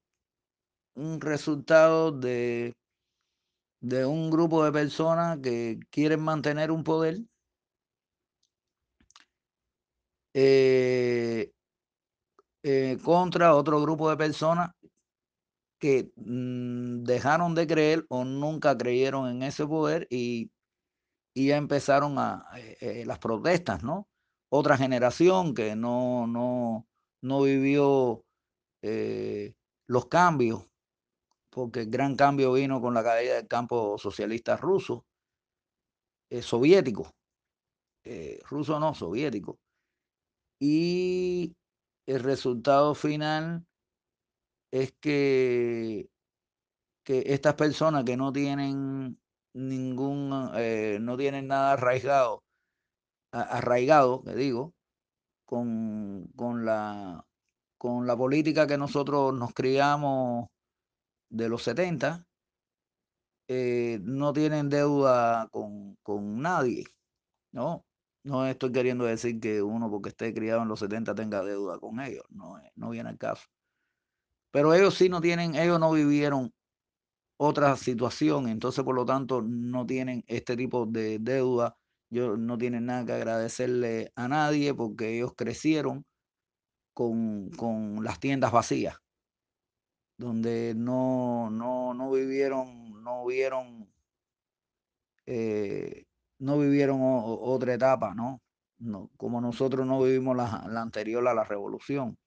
[0.94, 2.74] un resultado de,
[3.80, 7.18] de un grupo de personas que quieren mantener un poder
[10.34, 11.50] eh,
[12.62, 14.70] eh, contra otro grupo de personas
[15.80, 20.50] que mm, dejaron de creer o nunca creyeron en ese poder y
[21.34, 24.08] y ya empezaron a, eh, eh, las protestas, ¿no?
[24.50, 26.86] Otra generación que no, no,
[27.22, 28.24] no vivió
[28.82, 29.54] eh,
[29.86, 30.66] los cambios,
[31.50, 35.04] porque el gran cambio vino con la caída del campo socialista ruso,
[36.42, 37.10] soviético,
[38.48, 39.58] ruso no, soviético.
[40.60, 41.54] Y
[42.06, 43.64] el resultado final
[44.72, 46.08] es que,
[47.04, 49.19] que estas personas que no tienen
[49.54, 52.42] ningún, eh, no tienen nada arraigado,
[53.32, 54.74] arraigado, que digo,
[55.44, 57.24] con, con, la,
[57.78, 60.48] con la política que nosotros nos criamos
[61.30, 62.24] de los 70,
[63.48, 66.84] eh, no tienen deuda con, con nadie,
[67.52, 67.84] ¿no?
[68.24, 72.00] No estoy queriendo decir que uno porque esté criado en los 70 tenga deuda con
[72.00, 73.44] ellos, no, no viene al caso.
[74.50, 76.52] Pero ellos sí no tienen, ellos no vivieron
[77.42, 81.74] otra situación, entonces por lo tanto no tienen este tipo de deuda
[82.10, 86.04] yo no tienen nada que agradecerle a nadie porque ellos crecieron
[86.92, 88.96] con, con las tiendas vacías,
[90.18, 93.88] donde no, no, no vivieron, no vieron,
[95.24, 96.04] eh,
[96.40, 98.42] no vivieron otra etapa, ¿no?
[98.78, 102.18] no como nosotros no vivimos la, la anterior a la revolución.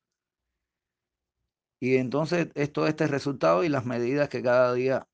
[1.83, 5.05] Y entonces esto, este resultado y las medidas que cada día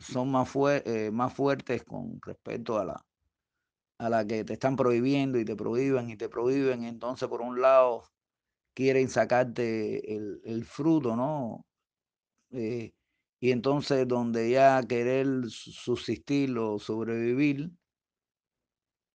[0.00, 0.50] son más,
[0.86, 3.06] eh, más fuertes con respecto a la,
[3.98, 6.84] a la que te están prohibiendo y te prohíben y te prohíben.
[6.84, 8.04] Entonces, por un lado,
[8.74, 11.66] quieren sacarte el, el fruto, ¿no?
[12.52, 12.92] Eh,
[13.40, 17.70] y entonces, donde ya querer su- subsistir o sobrevivir,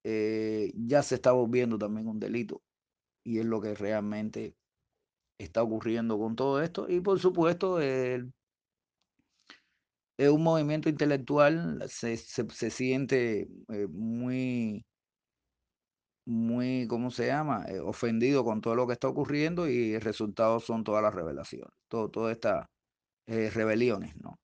[0.04, 2.62] eh, ya se está volviendo también un delito.
[3.24, 4.56] Y es lo que realmente
[5.44, 6.88] está ocurriendo con todo esto.
[6.90, 8.32] Y por supuesto, el-
[10.18, 14.86] es un movimiento intelectual, se, se, se siente eh, muy,
[16.26, 17.66] muy, ¿cómo se llama?
[17.68, 21.70] Eh, ofendido con todo lo que está ocurriendo y el resultado son todas las revelaciones,
[21.88, 22.68] todas estas
[23.28, 24.40] eh, rebeliones, ¿no?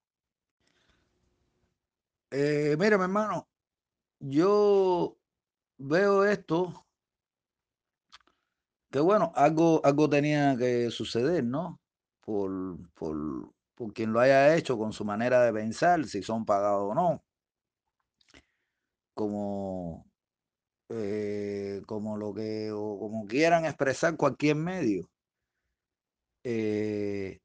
[2.31, 3.49] Eh, mira, mi hermano,
[4.19, 5.19] yo
[5.77, 6.86] veo esto,
[8.91, 11.79] que bueno, algo, algo tenía que suceder, ¿no?
[12.21, 16.91] Por, por, por quien lo haya hecho con su manera de pensar, si son pagados
[16.91, 17.23] o no.
[19.13, 20.05] Como,
[20.89, 25.09] eh, como lo que, o como quieran expresar cualquier medio.
[26.43, 27.39] Eh,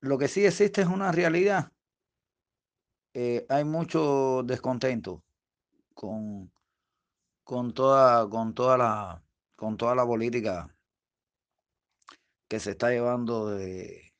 [0.00, 1.72] lo que sí existe es una realidad.
[3.14, 5.22] Eh, hay mucho descontento
[5.94, 6.52] con,
[7.44, 9.24] con toda, con toda la,
[9.62, 10.76] con toda la política
[12.48, 14.12] que se está llevando de,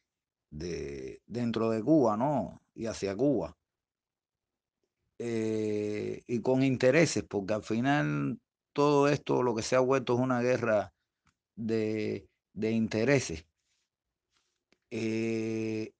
[0.50, 2.62] de dentro de Cuba, ¿no?
[2.74, 3.58] Y hacia Cuba.
[5.18, 8.40] Eh, y con intereses, porque al final
[8.72, 10.94] todo esto lo que se ha vuelto es una guerra
[11.56, 13.44] de, de intereses.
[14.92, 15.92] Eh,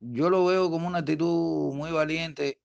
[0.00, 2.60] yo lo veo como una actitud muy valiente.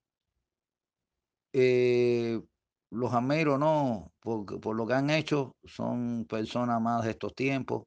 [1.53, 2.41] Eh,
[2.89, 4.08] los ameros no,
[4.45, 7.83] por, por lo que han hecho, son personas más de estos tiempos.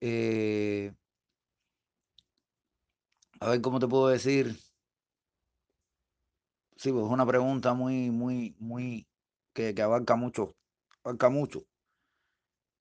[0.00, 0.92] Eh,
[3.40, 4.56] a ver cómo te puedo decir.
[6.76, 9.06] Sí, pues es una pregunta muy, muy, muy,
[9.54, 10.56] que, que abarca mucho,
[11.04, 11.60] abarca mucho.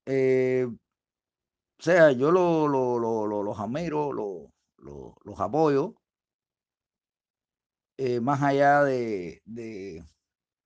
[0.05, 5.95] Eh, o sea, yo lo, lo, lo- lo- los admiro, lo- lo- los apoyo,
[7.97, 10.03] eh, más allá de, de,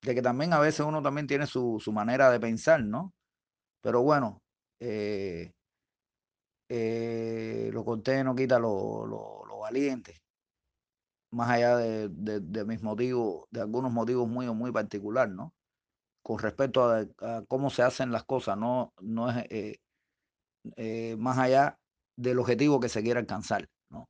[0.04, 3.14] de que también a veces uno también tiene su, su manera de pensar, ¿no?
[3.82, 4.42] Pero bueno,
[4.80, 5.52] eh,
[6.70, 10.16] eh, lo cortés no quita lo, lo, lo valiente,
[11.32, 15.54] más allá de, de- de mis motivos, de algunos motivos muy, muy particular, ¿no?
[16.24, 19.78] Con respecto a, a cómo se hacen las cosas, no, no es eh,
[20.78, 21.78] eh, más allá
[22.18, 24.06] del objetivo que se quiere alcanzar, ¿no?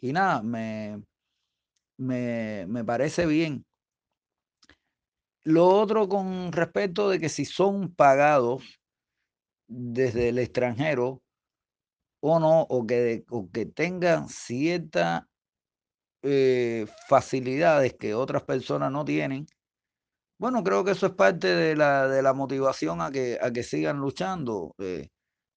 [0.00, 1.02] Y nada, me,
[1.98, 3.64] me, me parece bien.
[5.44, 8.80] Lo otro con respecto de que si son pagados
[9.68, 11.22] desde el extranjero
[12.20, 15.24] o no, o que, o que tengan ciertas
[16.22, 19.46] eh, facilidades que otras personas no tienen,
[20.38, 23.62] bueno, creo que eso es parte de la, de la motivación a que, a que
[23.62, 24.74] sigan luchando.
[24.78, 25.08] eh,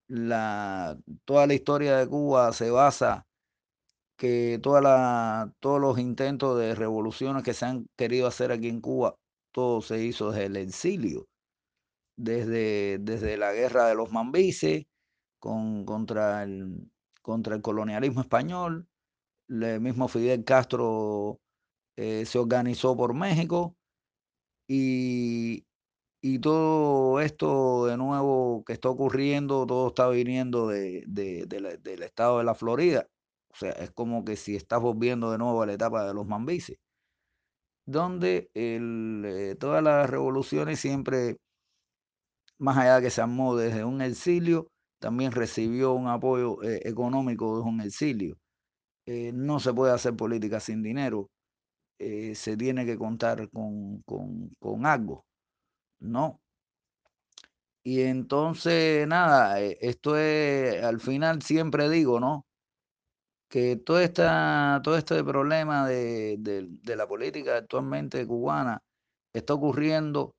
[0.09, 3.25] la, toda la historia de Cuba se basa
[4.17, 8.81] que toda la, todos los intentos de revoluciones que se han querido hacer aquí en
[8.81, 9.15] Cuba,
[9.55, 11.27] todo se hizo desde el exilio,
[12.17, 14.85] desde, desde la guerra de los mambises
[15.39, 16.91] con, contra, el,
[17.21, 18.87] contra el colonialismo español.
[19.49, 21.41] El mismo Fidel Castro
[21.97, 23.77] eh, se organizó por México
[24.67, 25.65] y,
[26.21, 31.77] y todo esto de nuevo que está ocurriendo, todo está viniendo de, de- de la-
[31.77, 33.07] del estado de la Florida.
[33.51, 36.27] O sea, es como que si estás volviendo de nuevo a la etapa de los
[36.27, 36.77] mambises,
[37.85, 41.37] donde eh, todas las revoluciones siempre,
[42.57, 44.67] más allá de que se armó desde un exilio,
[44.99, 48.37] también recibió un apoyo eh, económico desde un exilio.
[49.07, 51.29] Eh, no se puede hacer política sin dinero,
[51.99, 55.25] se tiene que contar con, con, con algo,
[55.99, 56.39] ¿no?
[57.83, 62.44] Y entonces, nada, esto es, al final siempre digo, ¿no?
[63.49, 68.81] Que todo, esta, todo este problema de, de- la política actualmente cubana
[69.33, 70.35] está ocurriendo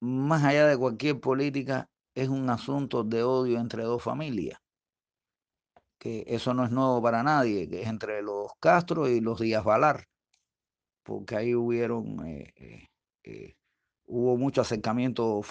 [0.00, 4.58] más allá de cualquier política, es un asunto de odio entre dos familias,
[5.98, 9.64] que eso no es nuevo para nadie, que es entre los Castro y los Díaz
[9.64, 10.04] Valar,
[11.02, 12.88] porque ahí hubieron eh, eh,
[13.24, 13.54] eh,
[14.06, 15.42] hubo mucho acercamiento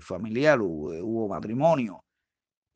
[0.00, 2.04] familiar, hubo, matrimonio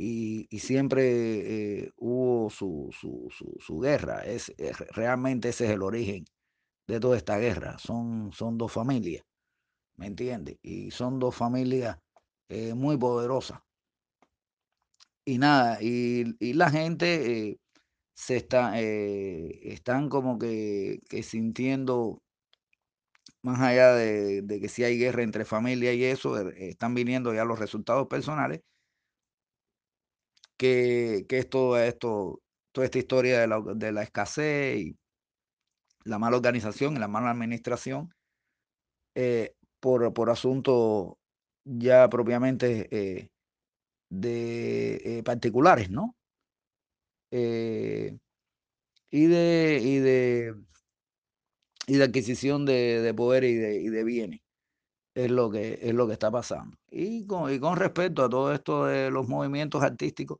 [0.02, 4.24] y, siempre eh, hubo su, su, guerra.
[4.24, 4.52] Es,
[4.90, 6.24] realmente ese es el origen
[6.88, 7.78] de toda esta guerra.
[7.78, 9.24] Son, son dos familias,
[9.96, 10.58] ¿me entiendes?
[10.62, 11.98] Y son dos familias
[12.48, 13.60] eh, muy poderosas.
[15.24, 17.58] Y nada, y, la gente eh,
[18.14, 22.22] se está, están como que, sintiendo
[23.42, 27.58] más allá de, que si hay guerra entre familias y eso, están viniendo ya los
[27.58, 28.62] resultados personales,
[30.62, 32.40] que, que es todo esto,
[32.70, 34.96] toda esta historia de la, de la, escasez y
[36.04, 38.14] la mala organización y la mala administración
[39.16, 41.14] eh, por, por asuntos
[41.64, 43.30] ya propiamente eh,
[44.08, 46.14] de particulares, ¿no?
[47.32, 50.54] y de, y de
[51.88, 54.40] y de adquisición de, poder y de, y de, bienes.
[55.14, 56.76] Es lo, que, es lo que está pasando.
[56.88, 60.38] Y con, y con respecto a todo esto de los movimientos artísticos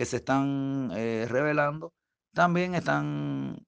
[0.00, 1.92] que se están eh, revelando,
[2.32, 3.58] también están,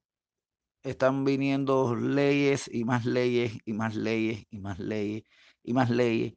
[0.83, 5.23] están viniendo leyes y más leyes y más leyes y más leyes
[5.63, 6.33] y más leyes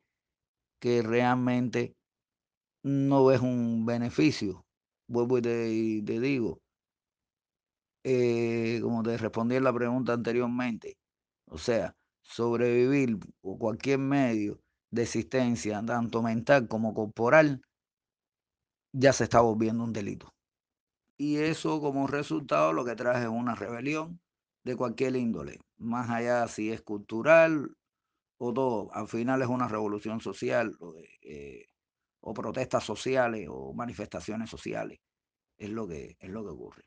[0.81, 1.97] que realmente
[2.83, 4.67] no es un beneficio.
[5.09, 6.61] Vuelvo y te digo,
[8.05, 10.99] eh, como te respondí en la pregunta anteriormente,
[11.47, 17.63] o sea, sobrevivir o cualquier medio de existencia, tanto mental como corporal,
[18.99, 20.33] ya se está volviendo un delito.
[21.19, 24.21] Y eso como resultado lo que trae es una rebelión
[24.65, 27.71] de cualquier índole, más allá si es cultural
[28.39, 31.67] o todo, al final es una revolución social o, eh,
[32.21, 34.99] o protestas sociales o manifestaciones sociales,
[35.57, 36.83] es lo que, es lo que ocurre.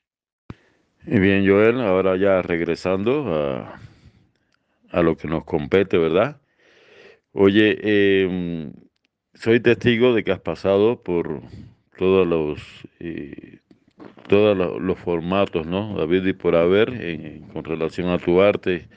[1.05, 3.80] Y bien, Joel, ahora ya regresando a,
[4.91, 6.41] a lo que nos compete, ¿verdad?
[7.32, 8.74] Oye, em,
[9.34, 11.41] soy testigo de que has pasado por
[12.00, 12.62] todos los,
[13.02, 13.60] eh,
[14.30, 15.97] todos los, formatos, ¿no?
[15.97, 16.93] David y por haber,
[17.52, 18.88] con relación a tu arte,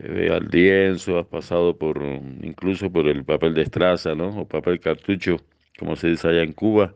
[0.00, 2.02] eh, al lienzo, has pasado por
[2.42, 4.40] incluso por el papel de estraza, ¿no?
[4.40, 5.36] O papel cartucho,
[5.78, 6.94] como se dice allá en Cuba.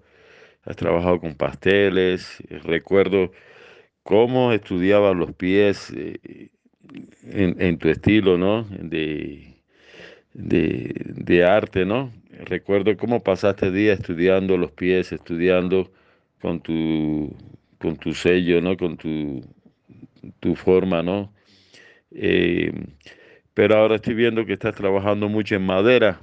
[0.64, 3.30] Has trabajado con pasteles, recuerdo
[4.02, 6.50] cómo estudiabas los pies eh,
[7.30, 8.64] en, tu estilo, ¿no?
[8.64, 9.54] De,
[10.34, 12.10] de, arte, ¿no?
[12.44, 15.90] Recuerdo cómo pasaste día estudiando los pies, estudiando
[16.40, 17.34] con tu,
[17.78, 18.76] con tu sello, ¿no?
[18.76, 19.42] Con tu,
[20.40, 21.32] tu forma, ¿no?
[22.10, 22.72] Eh,
[23.54, 26.20] pero ahora estoy viendo que estás trabajando mucho en madera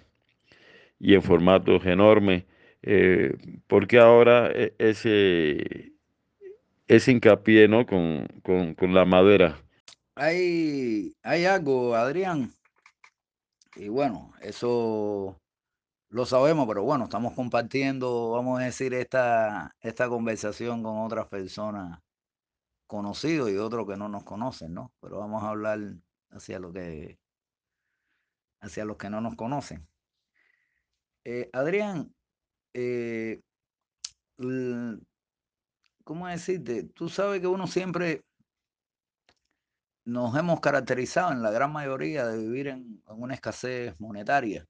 [0.99, 2.43] y en formatos enormes.
[2.83, 3.35] Eh,
[3.67, 5.93] ¿Por qué ahora e, ese,
[6.87, 7.85] ese hincapié ¿no?
[7.85, 8.27] con,
[8.93, 9.59] la madera.
[10.15, 12.53] Hay, hay algo, Adrián,
[13.75, 15.41] y bueno, eso
[16.13, 21.99] lo sabemos, pero bueno, estamos compartiendo, vamos a decir, esta, esta conversación con otras personas
[22.85, 24.93] conocidos y otros que no nos conocen, ¿no?
[25.01, 25.79] Pero vamos a hablar
[26.29, 27.17] hacia lo que
[28.61, 29.87] hacia los que no nos conocen.
[31.25, 32.13] Eh, Adrián,
[32.75, 33.41] eh,
[36.03, 36.83] ¿cómo decirte?
[36.83, 38.23] Tú sabes que uno siempre
[40.05, 44.67] nos hemos caracterizado en la gran mayoría de vivir en, una escasez monetaria.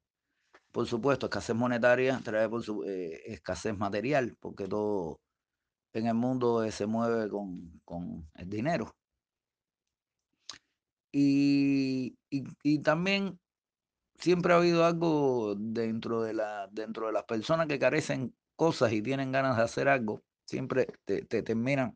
[0.73, 5.21] Por supuesto, escasez monetaria trae por su, eh, escasez material, porque todo
[5.93, 8.95] en el mundo se mueve con, con el dinero.
[11.11, 13.39] Y, y, también
[14.17, 19.01] siempre ha habido algo dentro de, la, dentro de las personas que carecen cosas y
[19.03, 21.95] tienen ganas de hacer algo, siempre te, terminan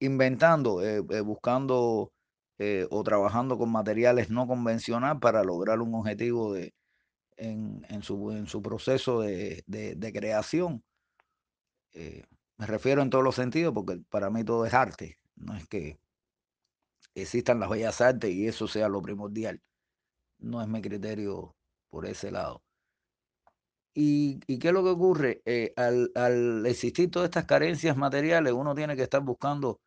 [0.00, 2.12] inventando, eh, eh, buscando
[2.58, 6.72] eh, o trabajando con materiales no convencionales para lograr un objetivo de,
[7.40, 9.64] en, su, en su proceso de,
[10.14, 10.82] creación.
[12.58, 15.98] me refiero en todos los sentidos porque para mí todo es arte, no es que
[17.14, 19.60] existan las bellas artes y eso sea lo primordial.
[20.38, 21.54] No es mi criterio
[21.90, 22.62] por ese lado.
[23.94, 25.42] ¿Y, qué es lo que ocurre?
[25.44, 29.80] Eh, al, existir todas estas carencias materiales, uno tiene que estar buscando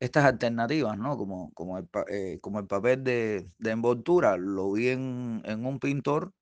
[0.00, 1.16] estas alternativas, ¿no?
[1.16, 4.36] Como, como, el, eh, como el papel de, envoltura.
[4.36, 6.32] Lo vi en, un pintor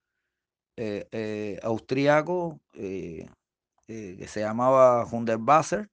[0.77, 3.29] eh, austriaco que
[4.27, 5.89] se llamaba Hundertwasser.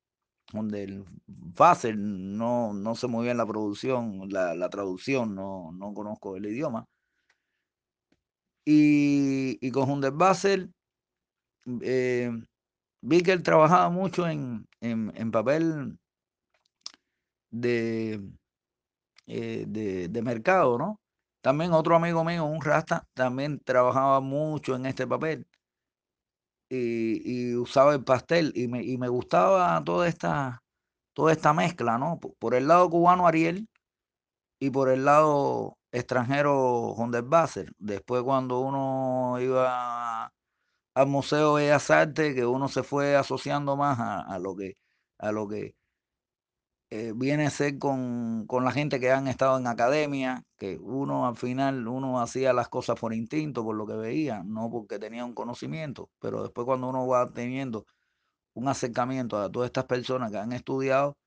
[0.54, 6.86] Hundertwasser, no, no sé muy bien la producción, la, traducción, no, no conozco el idioma.
[8.66, 10.70] Y, y con Hundertwasser
[11.82, 12.32] eh,
[13.02, 14.68] vi que él trabajaba mucho en,
[15.32, 15.98] papel
[17.52, 18.22] de,
[19.28, 21.01] eh, de, de, mercado, ¿no?
[21.42, 25.48] También otro amigo mío, un rasta, también trabajaba mucho en este papel
[26.70, 30.64] y, y usaba el pastel y me, y me gustaba toda esta,
[31.14, 32.20] toda esta mezcla, ¿no?
[32.40, 33.68] Por el lado cubano Ariel
[34.60, 37.72] y por el lado extranjero Basser.
[37.78, 40.32] Después cuando uno iba
[40.96, 44.76] al Museo de Bellas Artes, que uno se fue asociando más a, a lo que
[45.20, 45.76] a lo que
[46.92, 51.28] eh, viene a ser con, con, la gente que han estado en academia, que uno
[51.28, 55.26] al final, uno hacía las cosas por instinto, por lo que veía, no porque tenía
[55.26, 57.86] un conocimiento, pero después cuando uno va teniendo
[58.54, 61.18] un acercamiento a todas estas personas que han estudiado,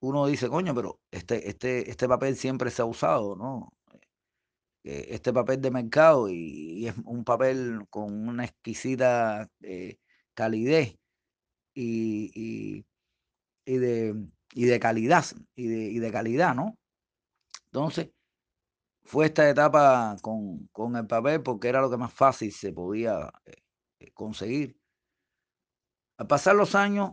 [0.00, 3.72] uno dice, coño, pero este, este, este papel siempre se ha usado, ¿no?
[4.84, 9.98] Eh, este papel de mercado y, es un papel con una exquisita eh,
[10.34, 10.96] calidez
[11.74, 12.84] y,
[13.66, 14.14] y, de,
[14.54, 15.24] y de calidad,
[15.56, 16.78] y de, y de calidad, ¿no?
[17.66, 18.10] Entonces,
[19.04, 23.30] fue esta etapa con, con, el papel porque era lo que más fácil se podía
[23.98, 24.78] eh, conseguir.
[26.18, 27.12] Al pasar los años,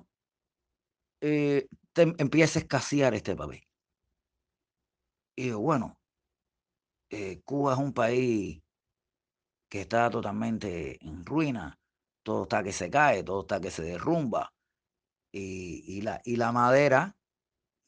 [1.22, 3.68] eh, empieza a escasear este papel.
[5.36, 5.98] Y bueno,
[7.10, 8.62] eh, Cuba es un país
[9.70, 11.80] que está totalmente en ruina,
[12.24, 14.54] todo está que se cae, todo está que se derrumba.
[15.32, 17.16] Y, y, la, y la madera,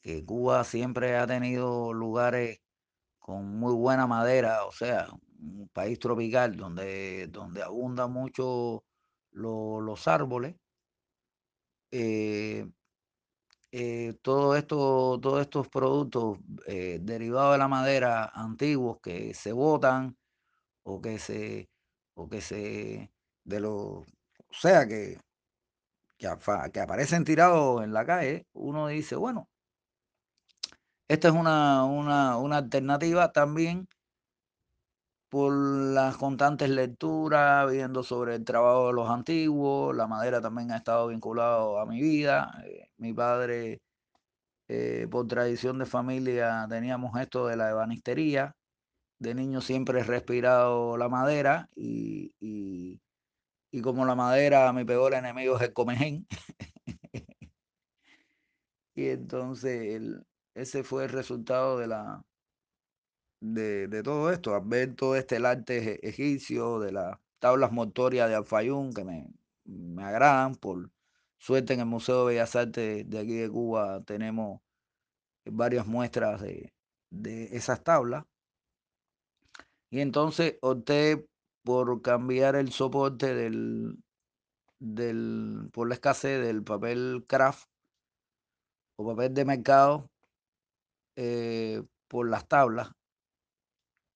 [0.04, 2.60] que Cuba siempre ha tenido lugares
[3.18, 5.08] con muy buena madera, o sea,
[5.40, 8.84] un país tropical donde, donde abundan mucho
[9.32, 10.56] los árboles.
[11.90, 12.66] Eh,
[13.72, 20.16] eh, todo esto, todos estos productos eh, derivados de la madera antiguos que se botan
[20.84, 21.70] o que se,
[22.14, 23.12] o que se,
[23.44, 24.04] de los, o
[24.52, 25.18] sea, que,
[26.18, 26.28] que,
[26.72, 29.48] que aparecen tirados en la calle, uno dice, bueno,
[31.08, 33.88] esta es una, una, una alternativa también
[35.34, 40.76] por las constantes lecturas, viendo sobre el trabajo de los antiguos, la madera también ha
[40.76, 42.52] estado vinculado a mi vida.
[42.64, 43.82] Eh, mi padre,
[44.68, 48.54] eh, por tradición de familia, teníamos esto de la ebanistería.
[49.18, 53.00] De niño siempre he respirado la madera y, y,
[53.72, 56.26] y como la madera, mi peor enemigo es el comején.
[58.94, 60.00] y entonces
[60.54, 62.24] ese fue el resultado de la,
[63.40, 68.92] de, todo esto, al ver todo este arte egipcio, de las tablas mortorias de Alfayún,
[68.92, 69.28] que me,
[69.64, 70.90] me agradan, por
[71.38, 74.60] suerte en el Museo de Bellas Artes de aquí de Cuba tenemos
[75.44, 76.72] varias muestras de,
[77.10, 78.24] de esas tablas.
[79.90, 81.28] Y entonces opté
[81.62, 84.02] por cambiar el soporte del,
[84.78, 87.68] del, por la escasez del papel craft
[88.96, 90.10] o papel de mercado
[91.16, 92.90] eh, por las tablas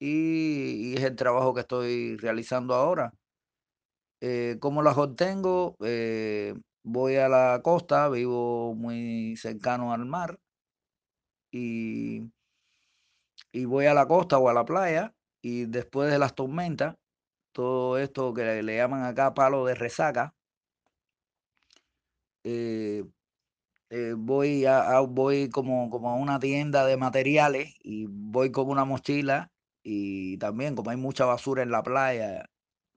[0.01, 3.13] y, es el trabajo que estoy realizando ahora.
[4.21, 5.77] Eh, ¿Cómo las obtengo?
[5.85, 10.39] Eh, voy a la costa, vivo muy cercano al mar
[11.53, 12.31] y,
[13.53, 16.97] y voy a la costa o a la playa y después de las tormentas,
[17.53, 20.35] todo esto que le, llaman acá palo de resaca,
[23.91, 28.85] eh, voy, a, voy como, como a una tienda de materiales y voy con una
[28.85, 29.51] mochila
[29.83, 32.47] y también como hay mucha basura en la playa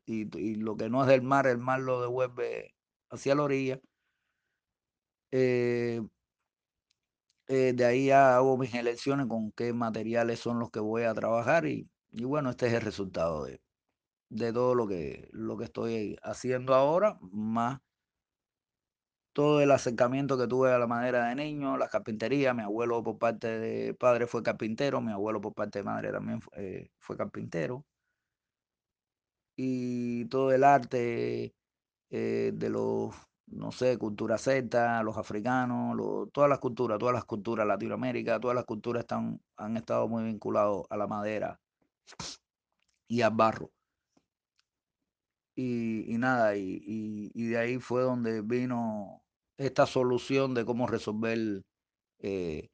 [0.06, 2.76] y, y, lo que no es del mar, el mar lo devuelve
[3.10, 3.80] hacia la orilla.
[5.32, 6.02] Eh,
[7.48, 11.66] eh, de ahí hago mis elecciones con qué materiales son los que voy a trabajar
[11.66, 13.62] y, y bueno, este es el resultado de,
[14.30, 17.80] de todo lo que, lo que estoy haciendo ahora, más
[19.34, 23.18] todo el acercamiento que tuve a la madera de niño, la carpintería, mi abuelo por
[23.18, 27.18] parte de padre fue carpintero, mi abuelo por parte de madre también fue, eh, fue
[27.18, 27.86] carpintero.
[29.56, 31.54] Y todo el arte
[32.10, 33.16] eh, de los,
[33.48, 35.98] no sé, cultura celta, los africanos,
[36.34, 40.86] todas las culturas, todas las culturas, Latinoamérica, todas las culturas están, han estado muy vinculados
[40.90, 41.60] a la madera
[43.08, 43.72] y al barro.
[45.56, 49.21] Y, nada, y, de ahí fue donde vino
[49.62, 51.62] esta solución de cómo resolver
[52.20, 52.70] eh,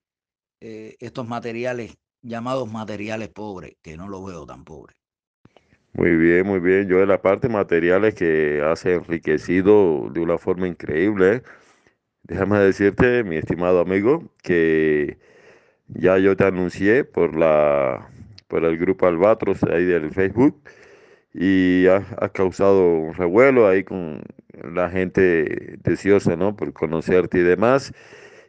[0.61, 4.97] eh, estos materiales llamados materiales pobres, que no los veo tan pobres.
[5.93, 6.87] Muy bien, muy bien.
[6.87, 11.43] Yo de la parte materiales que hace enriquecido de una forma increíble.
[12.23, 15.17] Déjame decirte, mi estimado amigo, que
[15.87, 18.09] ya yo te anuncié por la
[18.47, 20.61] por el grupo Albatros ahí del Facebook
[21.33, 24.21] y ha, causado un revuelo ahí con
[24.63, 26.55] la gente deseosa, ¿no?
[26.55, 27.93] Por conocerte y demás.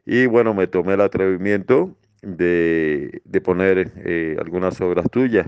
[0.07, 5.47] Y bueno, me tomé el atrevimiento de, de poner eh, algunas obras tuyas.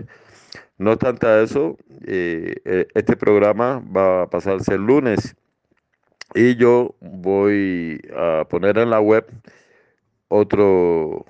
[0.78, 1.76] No obstante eso,
[2.06, 5.36] eh, eh, este programa va a pasarse el lunes
[6.34, 9.26] y yo voy a poner en la web
[10.28, 11.24] otro,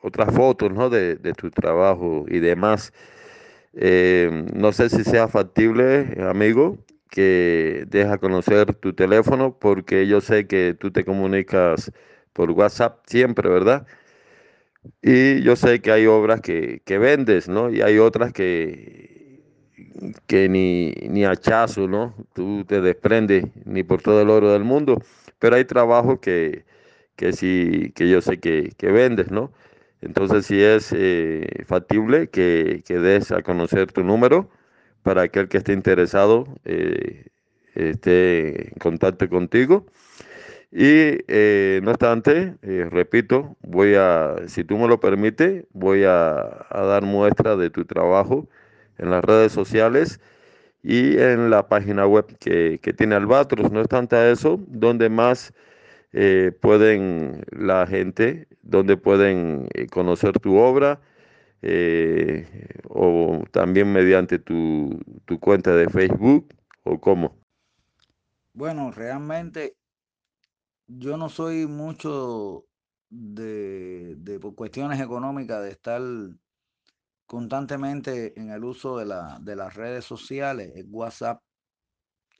[0.00, 0.90] otras fotos ¿no?
[0.90, 2.92] de, de tu trabajo y demás.
[3.74, 6.78] Eh, no sé si sea factible, amigo,
[7.08, 11.92] que deja conocer tu teléfono porque yo sé que tú te comunicas
[12.32, 13.86] por WhatsApp siempre, ¿verdad?
[15.02, 17.70] Y yo sé que hay obras que, que vendes, ¿no?
[17.70, 19.42] Y hay otras que,
[20.26, 22.14] que ni, ni hachazo, ¿no?
[22.34, 25.02] Tú te desprendes ni por todo el oro del mundo,
[25.38, 26.64] pero hay trabajos que,
[27.16, 29.52] que sí, que yo sé que, que vendes, ¿no?
[30.00, 34.48] Entonces, si es eh, factible que, que, des a conocer tu número
[35.08, 37.28] para aquel que esté interesado eh,
[37.74, 39.86] esté en contacto contigo.
[40.70, 46.66] Y eh, no obstante, eh, repito, voy a, si tú me lo permites, voy a,
[46.68, 48.46] a, dar muestra de tu trabajo
[48.98, 50.20] en las redes sociales
[50.82, 53.72] y en la página web que, que tiene Albatros.
[53.72, 55.54] No obstante eso, donde más
[56.12, 61.00] eh, pueden la gente, donde pueden conocer tu obra
[61.62, 66.54] eh, o también mediante tu, tu, cuenta de Facebook
[66.84, 67.36] o cómo?
[68.52, 69.76] Bueno, realmente
[70.86, 72.64] yo no soy mucho
[73.10, 76.02] de, de por cuestiones económicas de estar
[77.26, 81.40] constantemente en el uso de, la, de las redes sociales, el WhatsApp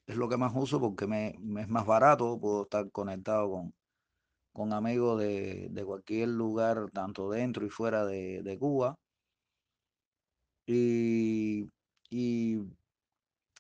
[0.07, 3.74] es lo que más uso porque me, me es más barato, puedo estar conectado con,
[4.53, 8.99] con amigos de, de, cualquier lugar, tanto dentro y fuera de, de Cuba.
[10.69, 11.70] Y,
[12.11, 12.59] y,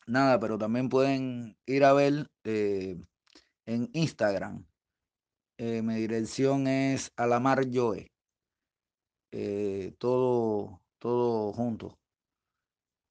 [0.06, 3.00] nada, pero también pueden ir a ver eh,
[3.66, 4.66] en Instagram.
[5.58, 8.12] Eh, mi dirección es Alamar Joe.
[9.32, 11.98] Eh, todo, todo junto.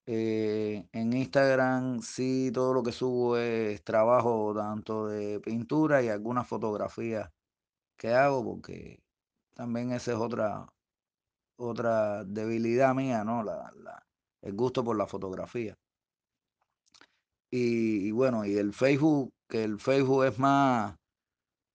[0.06, 6.48] Eh, en Instagram sí todo lo que subo es trabajo tanto de pintura y algunas
[6.48, 7.30] fotografías
[7.98, 9.02] que hago porque
[9.54, 10.68] también esa es otra
[11.58, 13.44] otra debilidad mía, ¿no?
[13.44, 14.04] La, la,
[14.42, 15.76] el gusto por la fotografía.
[17.52, 20.96] Y, bueno, y el Facebook, que el Facebook es más,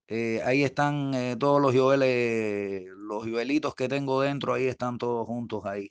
[0.08, 5.26] eh, ahí están eh, todos los joeles, los joelitos que tengo dentro, ahí están todos
[5.26, 5.90] juntos ahí.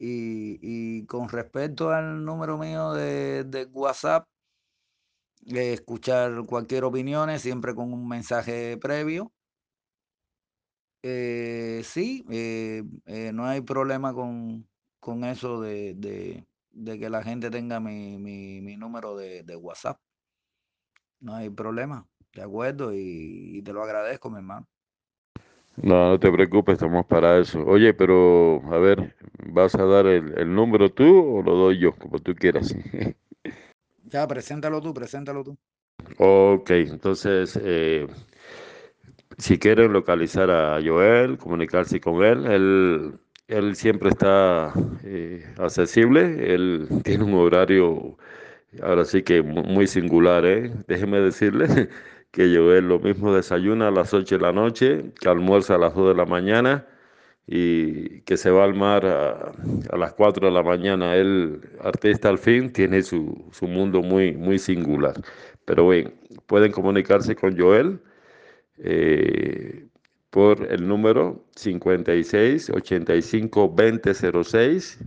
[0.00, 4.24] Y, y con respecto al número mío de, de WhatsApp,
[5.46, 9.32] eh, escuchar cualquier opinión, siempre con un mensaje previo.
[11.02, 14.68] Eh, sí, eh, eh, no hay problema con,
[15.00, 19.56] con eso de, de, de, que la gente tenga mi, mi, mi número de, de,
[19.56, 20.00] WhatsApp.
[21.20, 24.66] No hay problema, de acuerdo, y, y te lo agradezco, mi hermano.
[25.76, 27.64] No, no te preocupes, estamos para eso.
[27.64, 29.14] Oye, pero a ver,
[29.46, 32.74] ¿vas a dar el, el número tú o lo doy yo, como tú quieras?
[34.12, 35.56] ya, preséntalo tú, preséntalo tú.
[36.18, 38.06] Ok, entonces, eh,
[39.38, 44.72] si quieren localizar a Joel, comunicarse con él, él, él siempre está
[45.04, 48.18] eh, accesible, él tiene un horario,
[48.82, 50.72] ahora sí que muy singular, ¿eh?
[50.88, 51.88] Déjeme decirle
[52.32, 55.94] que Joel lo mismo desayuna a las 8 de la noche, que almuerza a las
[55.94, 56.86] 2 de la mañana
[57.46, 59.52] y que se va al mar a,
[59.90, 61.16] a las 4 de la mañana.
[61.16, 65.14] El artista al fin tiene su, su mundo muy, muy singular.
[65.64, 66.10] Pero bueno,
[66.46, 68.00] pueden comunicarse con Joel
[68.78, 69.86] eh,
[70.30, 74.98] por el número 56 85 20 06.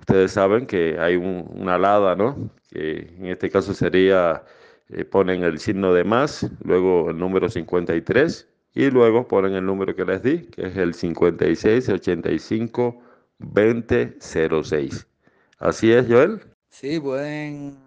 [0.00, 2.50] Ustedes saben que hay un, una alada, ¿no?
[2.70, 4.44] Que en este caso sería
[4.88, 9.94] eh, ponen el signo de más, luego el número 53 y luego ponen el número
[9.94, 13.00] que les di, que es el 56 85
[13.38, 15.06] 20 06.
[15.58, 16.40] ¿Así es, Joel?
[16.70, 17.78] Sí, pueden,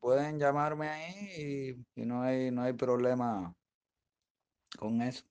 [0.00, 3.54] pueden llamarme ahí y, y no, hay, no hay problema
[4.78, 5.24] con eso.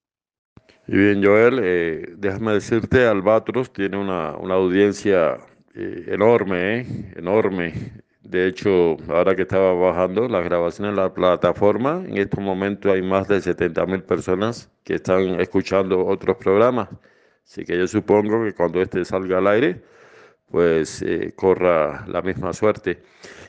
[0.88, 5.38] Y bien, Joel, eh, déjame decirte, Albatros tiene una, una audiencia
[5.76, 7.74] eh, enorme, eh, enorme.
[8.22, 13.02] De hecho, ahora que estaba bajando las grabaciones en la plataforma, en estos momentos hay
[13.02, 16.90] más de 70 mil personas que están escuchando otros programas.
[17.44, 19.82] Así que yo supongo que cuando este salga al aire,
[20.52, 23.02] pues eh, corra la misma suerte.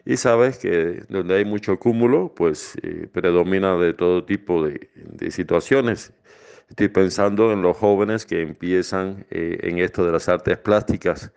[0.04, 5.30] Y sabes que donde hay mucho cúmulo, pues eh, predomina de todo tipo de, de,
[5.30, 6.12] situaciones.
[6.68, 11.32] Estoy pensando en los jóvenes que empiezan eh, en esto de las artes plásticas.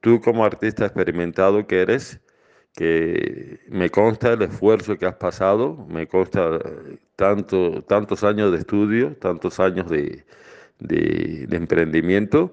[0.00, 2.20] Tú como artista experimentado que eres,
[2.74, 6.58] que me consta el esfuerzo que has pasado, me consta
[7.16, 10.24] tanto, tantos años de estudio, tantos años de,
[10.78, 12.52] de, de emprendimiento.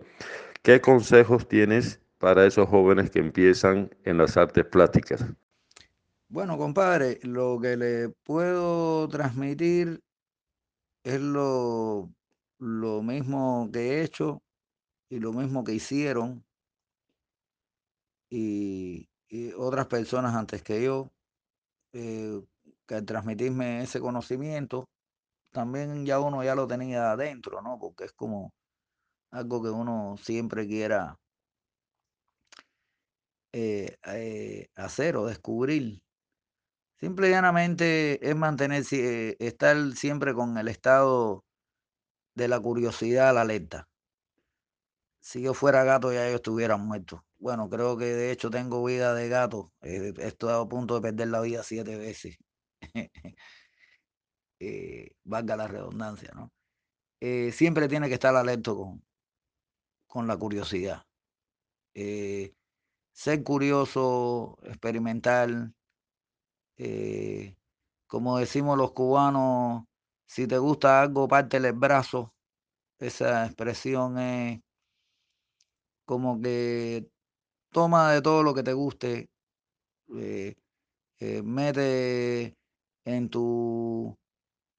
[0.61, 5.25] ¿Qué consejos tienes para esos jóvenes que empiezan en las artes plásticas?
[6.27, 10.03] Bueno, compadre, lo que le puedo transmitir
[11.03, 12.11] es lo,
[12.59, 14.43] lo mismo que he hecho
[15.09, 16.43] y lo mismo que hicieron
[18.29, 19.09] y,
[19.57, 21.11] otras personas antes que yo,
[21.93, 22.41] eh,
[22.87, 24.89] que transmitirme ese conocimiento,
[25.51, 27.77] también ya uno ya lo tenía adentro, ¿no?
[27.79, 28.53] Porque es como
[29.31, 31.17] algo que uno siempre quiera
[33.53, 36.01] eh, eh, hacer o descubrir.
[36.99, 41.45] Simple y llanamente es mantener, eh, estar siempre con el estado
[42.35, 43.87] de la curiosidad la alerta.
[45.21, 47.25] Si yo fuera gato ya yo estuviera muerto.
[47.37, 49.71] Bueno, creo que de hecho tengo vida de gato.
[49.81, 52.37] he estado a punto de perder la vida siete veces.
[55.23, 56.51] valga la redundancia, ¿no?
[57.51, 59.03] siempre tiene que estar alerta con,
[60.07, 61.03] con la curiosidad.
[61.93, 62.53] Eh,
[63.19, 65.75] ser curioso, experimental,
[66.77, 67.57] eh,
[68.07, 69.83] como decimos los cubanos,
[70.25, 72.33] si te gusta algo, pártele el brazo.
[72.99, 74.61] Esa expresión es
[76.05, 77.09] como que
[77.71, 79.29] toma de todo lo que te guste,
[80.15, 80.55] eh,
[81.43, 82.55] mete
[83.05, 84.17] en tu,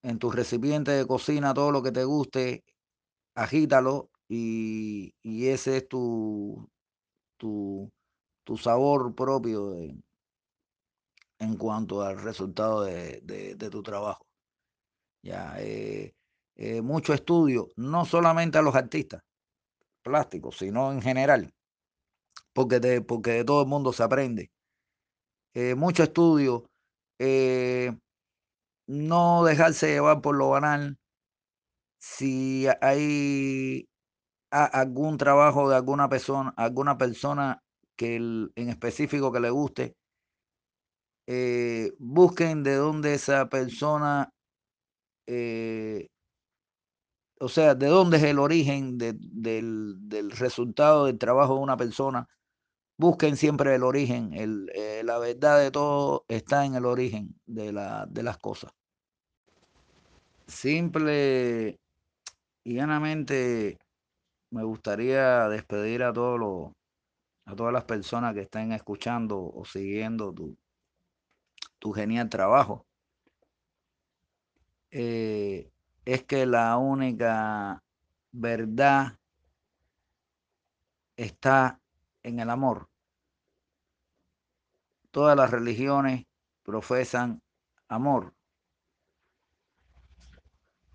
[0.03, 2.65] en recipiente de cocina todo lo que te guste,
[3.35, 5.15] agítalo y,
[5.49, 6.69] ese es tu,
[7.39, 7.93] tu,
[8.45, 9.75] tu sabor propio
[11.41, 14.27] en cuanto al resultado de, tu trabajo.
[15.23, 16.15] Ya, eh,
[16.57, 19.23] eh, mucho estudio, no solamente a los artistas
[20.03, 21.53] plásticos, sino en general,
[22.53, 24.51] porque de, porque de todo el mundo se aprende.
[25.55, 26.65] Eh, mucho estudio,
[28.87, 30.99] no dejarse llevar por lo banal.
[31.99, 33.87] Si hay
[34.51, 37.63] algún trabajo de alguna persona, alguna persona
[38.01, 39.95] que en específico que le guste,
[41.27, 44.33] eh, busquen de dónde esa persona,
[45.27, 46.09] eh,
[47.39, 52.27] o sea, de dónde es el origen del, resultado del trabajo de una persona.
[52.97, 57.71] Busquen siempre el origen, el, eh, la verdad de todo está en el origen de,
[57.71, 58.73] la, de las cosas.
[60.47, 61.79] Simple
[62.65, 63.77] y llanamente
[64.51, 66.73] me gustaría despedir a todos los,
[67.51, 72.87] a todas las personas que estén escuchando o siguiendo tu, genial trabajo.
[74.91, 75.71] Eh,
[76.05, 77.83] es que la única
[78.33, 79.19] verdad
[81.17, 81.81] está
[82.23, 82.89] en el amor.
[85.11, 86.27] Todas las religiones
[86.63, 87.43] profesan
[87.89, 88.35] amor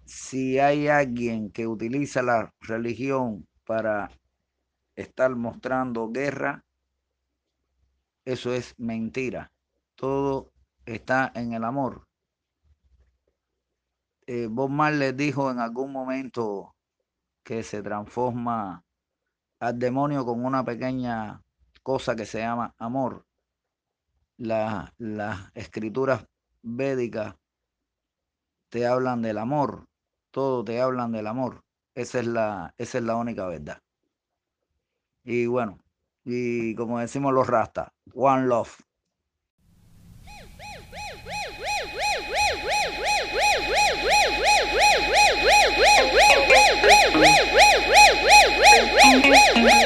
[0.06, 4.12] si hay alguien que utiliza la religión para
[4.96, 6.66] estar mostrando guerra,
[8.26, 9.52] eso es mentira.
[9.96, 10.52] Todo
[10.86, 12.08] está en el amor.
[14.28, 16.76] Eh, Bob Marley dijo en algún momento
[17.44, 18.84] que se transforma
[19.60, 21.42] al demonio con una pequeña
[21.84, 23.26] cosa que se llama amor.
[24.38, 24.92] las
[25.54, 26.26] escrituras
[26.64, 27.36] védicas
[28.70, 29.86] te hablan del amor,
[30.32, 31.64] todo te hablan del amor.
[31.94, 33.85] Esa es la, esa es la única verdad.
[35.26, 35.80] Y bueno,
[36.24, 38.80] y como decimos los rastas, one love.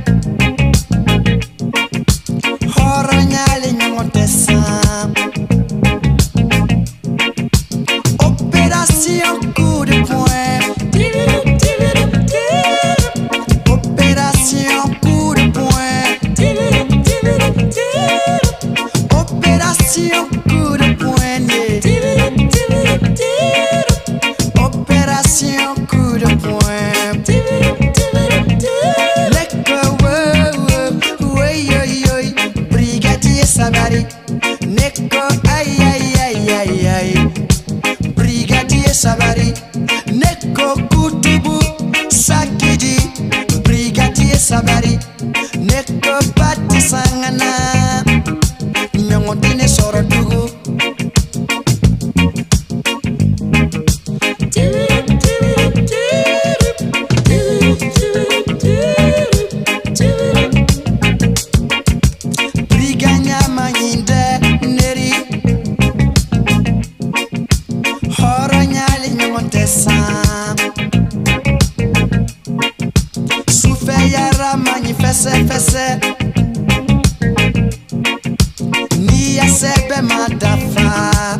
[80.01, 81.39] problema da FA.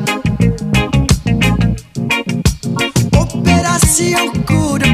[3.20, 4.86] Operação cura